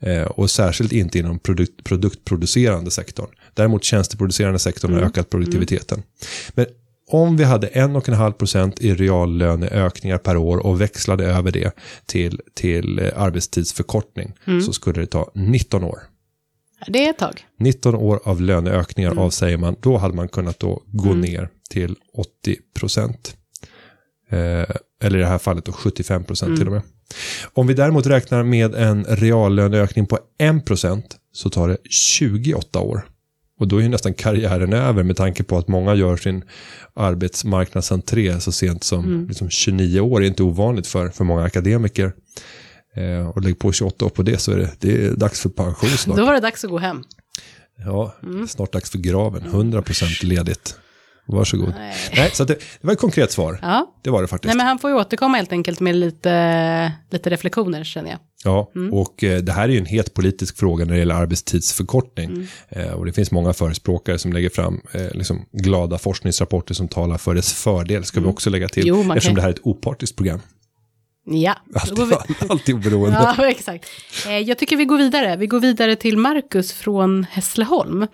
[0.00, 3.28] Eh, och särskilt inte inom produkt, produktproducerande sektorn.
[3.54, 6.02] Däremot tjänsteproducerande sektorn har ökat produktiviteten.
[6.54, 6.66] Men
[7.10, 11.52] om vi hade en och en halv procent i reallöneökningar per år och växlade över
[11.52, 11.72] det
[12.06, 14.32] till, till eh, arbetstidsförkortning
[14.66, 15.98] så skulle det ta 19 år.
[16.86, 17.46] Det är ett tag.
[17.58, 22.56] 19 år av löneökningar avsäger man, då hade man kunnat då gå ner till 80
[22.74, 23.36] procent.
[24.30, 24.64] Eh,
[25.02, 26.82] eller i det här fallet då 75 procent till och med.
[27.52, 33.08] Om vi däremot räknar med en reallöneökning på 1 procent så tar det 28 år.
[33.60, 36.44] Och då är ju nästan karriären över med tanke på att många gör sin
[36.94, 42.12] arbetsmarknadsentré så sent som liksom 29 år är inte ovanligt för, för många akademiker.
[42.96, 45.48] Eh, och lägg på 28 år på det så är det, det är dags för
[45.48, 46.16] pension snart.
[46.16, 47.02] Då var det dags att gå hem.
[47.84, 48.14] Ja,
[48.48, 49.42] snart dags för graven.
[49.42, 50.78] 100% ledigt.
[51.26, 51.74] Varsågod.
[51.78, 53.58] Nej, Nej så det, det var ett konkret svar.
[53.62, 53.94] Ja.
[54.02, 54.46] Det var det faktiskt.
[54.48, 58.18] Nej, men han får ju återkomma helt enkelt med lite, lite reflektioner känner jag.
[58.44, 62.30] Ja, och eh, det här är ju en het politisk fråga när det gäller arbetstidsförkortning.
[62.30, 62.46] Mm.
[62.68, 67.18] Eh, och det finns många förespråkare som lägger fram eh, liksom glada forskningsrapporter som talar
[67.18, 68.88] för dess fördel, ska vi också lägga till.
[68.88, 69.00] Mm.
[69.06, 70.40] Jo, eftersom kan- det här är ett opartiskt program.
[71.26, 71.54] Ja,
[71.88, 72.46] då går Alltid, vi...
[72.48, 73.34] alltid oberoende.
[73.38, 73.86] Ja, exakt.
[74.26, 75.36] Eh, Jag tycker vi går vidare.
[75.36, 78.06] Vi går vidare till Marcus från Hässleholm.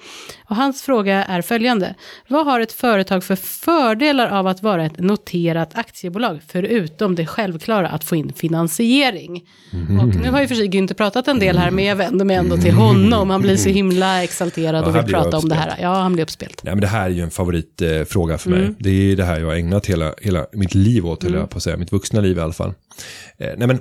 [0.48, 1.94] Och hans fråga är följande.
[2.28, 7.88] Vad har ett företag för fördelar av att vara ett noterat aktiebolag, förutom det självklara
[7.88, 9.44] att få in finansiering?
[9.72, 10.00] Mhm.
[10.00, 12.36] Och nu har ju för sig Günther pratat en del här, men jag vänder mig
[12.36, 13.30] ändå till honom.
[13.30, 15.76] Han blir så himla exalterad och vill prata om det här.
[15.82, 16.62] Ja, han blir uppspelt.
[16.64, 18.62] Nej, men det här är ju en favoritfråga för Mm.
[18.62, 18.74] mig.
[18.78, 21.56] Det är det här jag har ägnat hela, hela mitt liv åt, eller jag på
[21.56, 22.72] att säga, mitt vuxna liv i alla fall.
[23.38, 23.78] Eh, nej, men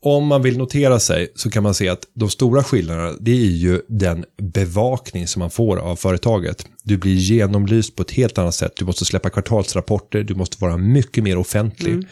[0.00, 3.50] om man vill notera sig så kan man se att de stora skillnaderna, det är
[3.50, 6.66] ju den bevakning som man får av företaget.
[6.82, 8.72] Du blir genomlyst på ett helt annat sätt.
[8.76, 11.92] Du måste släppa kvartalsrapporter, du måste vara mycket mer offentlig.
[11.92, 12.06] Mm.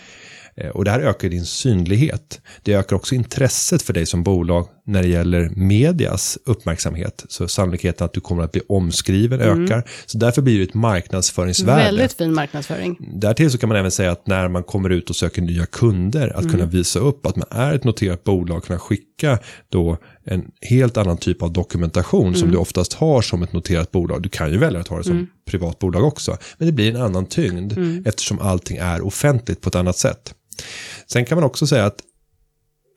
[0.57, 2.41] Eh, Och det här ökar din synlighet.
[2.63, 7.25] Det ökar också intresset för dig som bolag när det gäller medias uppmärksamhet.
[7.29, 9.89] Så sannolikheten att du kommer att bli omskriven ökar.
[10.07, 11.83] Så därför blir det ett marknadsföringsvärde.
[11.83, 11.97] Mm.
[11.97, 12.97] Väldigt fin marknadsföring.
[13.15, 16.37] Därtill så kan man även säga att när man kommer ut och söker nya kunder,
[16.37, 19.39] att kunna visa upp att man är ett noterat bolag, kunna skicka
[19.69, 24.23] då en helt annan typ av dokumentation som du oftast har som ett noterat bolag.
[24.23, 27.03] Du kan ju välja att ha det som privat bolag också, men det blir en
[27.03, 27.73] annan tyngd
[28.07, 30.35] eftersom allting är offentligt på ett annat sätt.
[31.07, 32.01] Sen kan man också säga att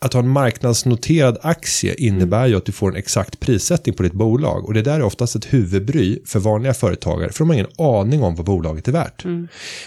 [0.02, 4.14] att ha en marknadsnoterad aktie innebär ju att du får en exakt prissättning på ditt
[4.14, 4.66] bolag.
[4.66, 8.24] Och det där är oftast ett huvudbry för vanliga företagare, för de har ingen aning
[8.24, 9.26] om vad bolaget är värt.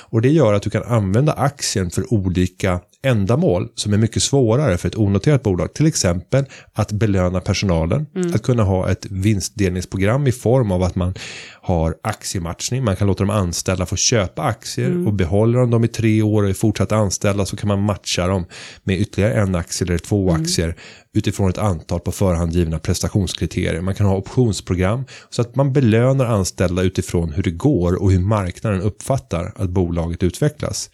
[0.00, 4.78] Och det gör att du kan använda aktien för olika ändamål som är mycket svårare
[4.78, 5.74] för ett onoterat bolag.
[5.74, 11.14] Till exempel att belöna personalen, att kunna ha ett vinstdelningsprogram i form av att man
[11.62, 12.84] har aktiematchning.
[12.84, 16.42] Man kan låta de anställda få köpa aktier och behåller de dem i tre år
[16.42, 18.44] och är fortsatt anställda så kan man matcha dem
[18.84, 20.76] med ytterligare en aktie eller två aktier
[21.12, 23.80] utifrån ett antal på förhand givna prestationskriterier.
[23.80, 28.20] Man kan ha optionsprogram så att man belönar anställda utifrån hur det går och hur
[28.20, 30.90] marknaden uppfattar att bolaget utvecklas.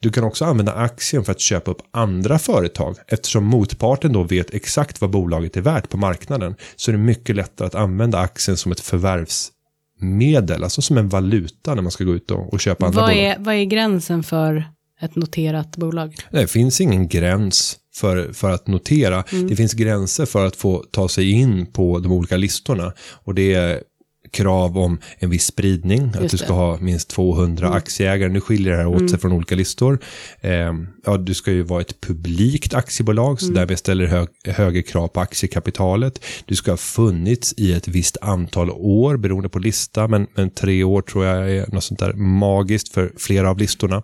[0.00, 2.96] Du kan också använda aktien för att köpa upp andra företag.
[3.06, 7.36] Eftersom motparten då vet exakt vad bolaget är värt på marknaden så är det mycket
[7.36, 12.14] lättare att använda aktien som ett förvärvsmedel, alltså som en valuta när man ska gå
[12.14, 13.24] ut och, och köpa andra Vad bolag.
[13.24, 14.64] är, vad är gränsen för
[15.00, 16.16] ett noterat bolag?
[16.30, 19.24] Det finns ingen gräns för, för att notera.
[19.48, 22.92] Det finns gränser för att få ta sig in på de olika listorna.
[23.24, 23.82] Och det är
[24.30, 26.52] krav om en viss spridning, att Just du ska det.
[26.52, 28.28] ha minst 200 aktieägare.
[28.28, 29.98] Nu skiljer det här åt sig från olika listor.
[30.40, 30.72] Eh,
[31.04, 35.20] ja, du ska ju vara ett publikt aktiebolag, så därmed ställer hög, högre krav på
[35.20, 36.24] aktiekapitalet.
[36.44, 40.84] Du ska ha funnits i ett visst antal år, beroende på lista, men, men tre
[40.84, 44.02] år tror jag är något sånt där magiskt för flera av listorna.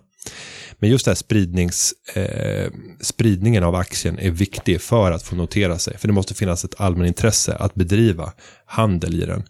[0.79, 2.71] Men just det här spridnings, eh,
[3.01, 5.97] spridningen av aktien är viktig för att få notera sig.
[5.97, 8.33] För det måste finnas ett allmänintresse att bedriva
[8.65, 9.43] handel i den.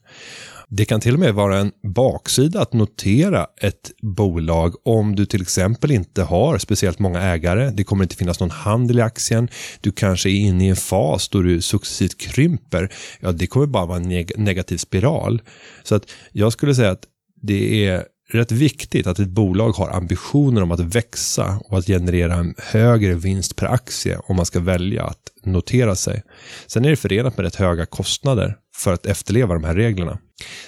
[0.69, 5.41] Det kan till och med vara en baksida att notera ett bolag om du till
[5.41, 7.71] exempel inte har speciellt många ägare.
[7.73, 9.47] Det kommer inte finnas någon handel i aktien.
[9.81, 12.93] Du kanske är inne i en fas då du successivt krymper.
[13.19, 15.41] Ja, det kommer bara vara en neg- negativ spiral.
[15.83, 17.03] Så att jag skulle säga att
[17.41, 22.33] det är rätt viktigt att ett bolag har ambitioner om att växa och att generera
[22.33, 26.23] en högre vinst per aktie om man ska välja att notera sig.
[26.67, 30.19] Sen är det förenat med rätt höga kostnader för att efterleva de här reglerna.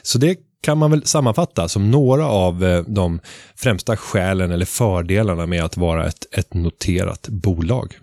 [0.02, 3.20] Så det kan man väl sammanfatta som några av eh, de
[3.56, 8.00] främsta skälen eller fördelarna med att vara ett, ett noterat bolag.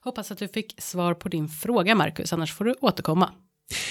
[0.00, 3.30] Hoppas att du fick svar på din fråga, Marcus, annars får du återkomma.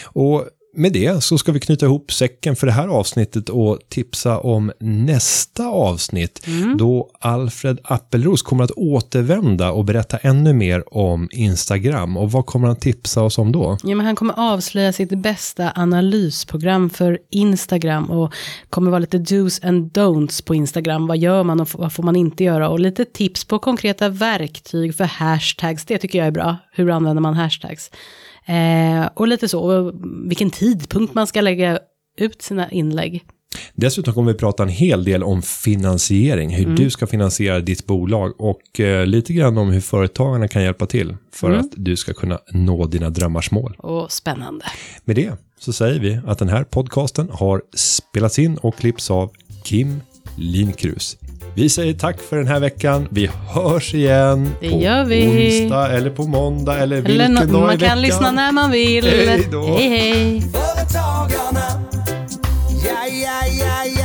[0.06, 4.40] Och med det så ska vi knyta ihop säcken för det här avsnittet och tipsa
[4.40, 6.48] om nästa avsnitt
[6.78, 12.18] då Alfred Appelros kommer att återvända och berätta ännu mer om Instagram.
[12.18, 13.78] Och vad kommer han tipsa oss om då?
[13.84, 18.34] Ja, men han kommer avslöja sitt bästa analysprogram för Instagram och
[18.70, 21.08] kommer vara lite dos and don'ts på Instagram.
[21.08, 22.70] Vad gör man och vad får man inte göra?
[22.70, 25.86] Och lite tips på konkreta verktyg för hashtags.
[25.86, 26.58] Det tycker jag är bra.
[26.72, 27.92] Hur använder man hashtags?
[28.46, 29.92] Eh, och lite så,
[30.28, 31.80] vilken tidpunkt man ska lägga
[32.18, 33.24] ut sina inlägg.
[33.74, 38.42] Dessutom kommer vi prata en hel del om finansiering, hur du ska finansiera ditt bolag
[38.42, 42.40] och eh, lite grann om hur företagarna kan hjälpa till för att du ska kunna
[42.52, 43.76] nå dina drömmars mål.
[43.78, 44.66] Och spännande.
[45.06, 49.32] Med det så säger vi att den här podcasten har spelats in och klippts av
[49.64, 50.02] Kim
[50.38, 51.18] Linkrus.
[51.56, 53.08] Vi säger tack för den här veckan.
[53.12, 55.62] Vi hörs igen Det på gör vi.
[55.62, 57.90] onsdag eller på måndag eller, Eller vilken nå- dag i man veckan.
[57.90, 59.06] kan lyssna när man vill.
[59.06, 59.66] Hej då.
[59.78, 59.90] hej.
[59.90, 60.42] hej.
[60.42, 61.84] Företagarna.
[62.86, 64.03] Ja, ja, ja, ja.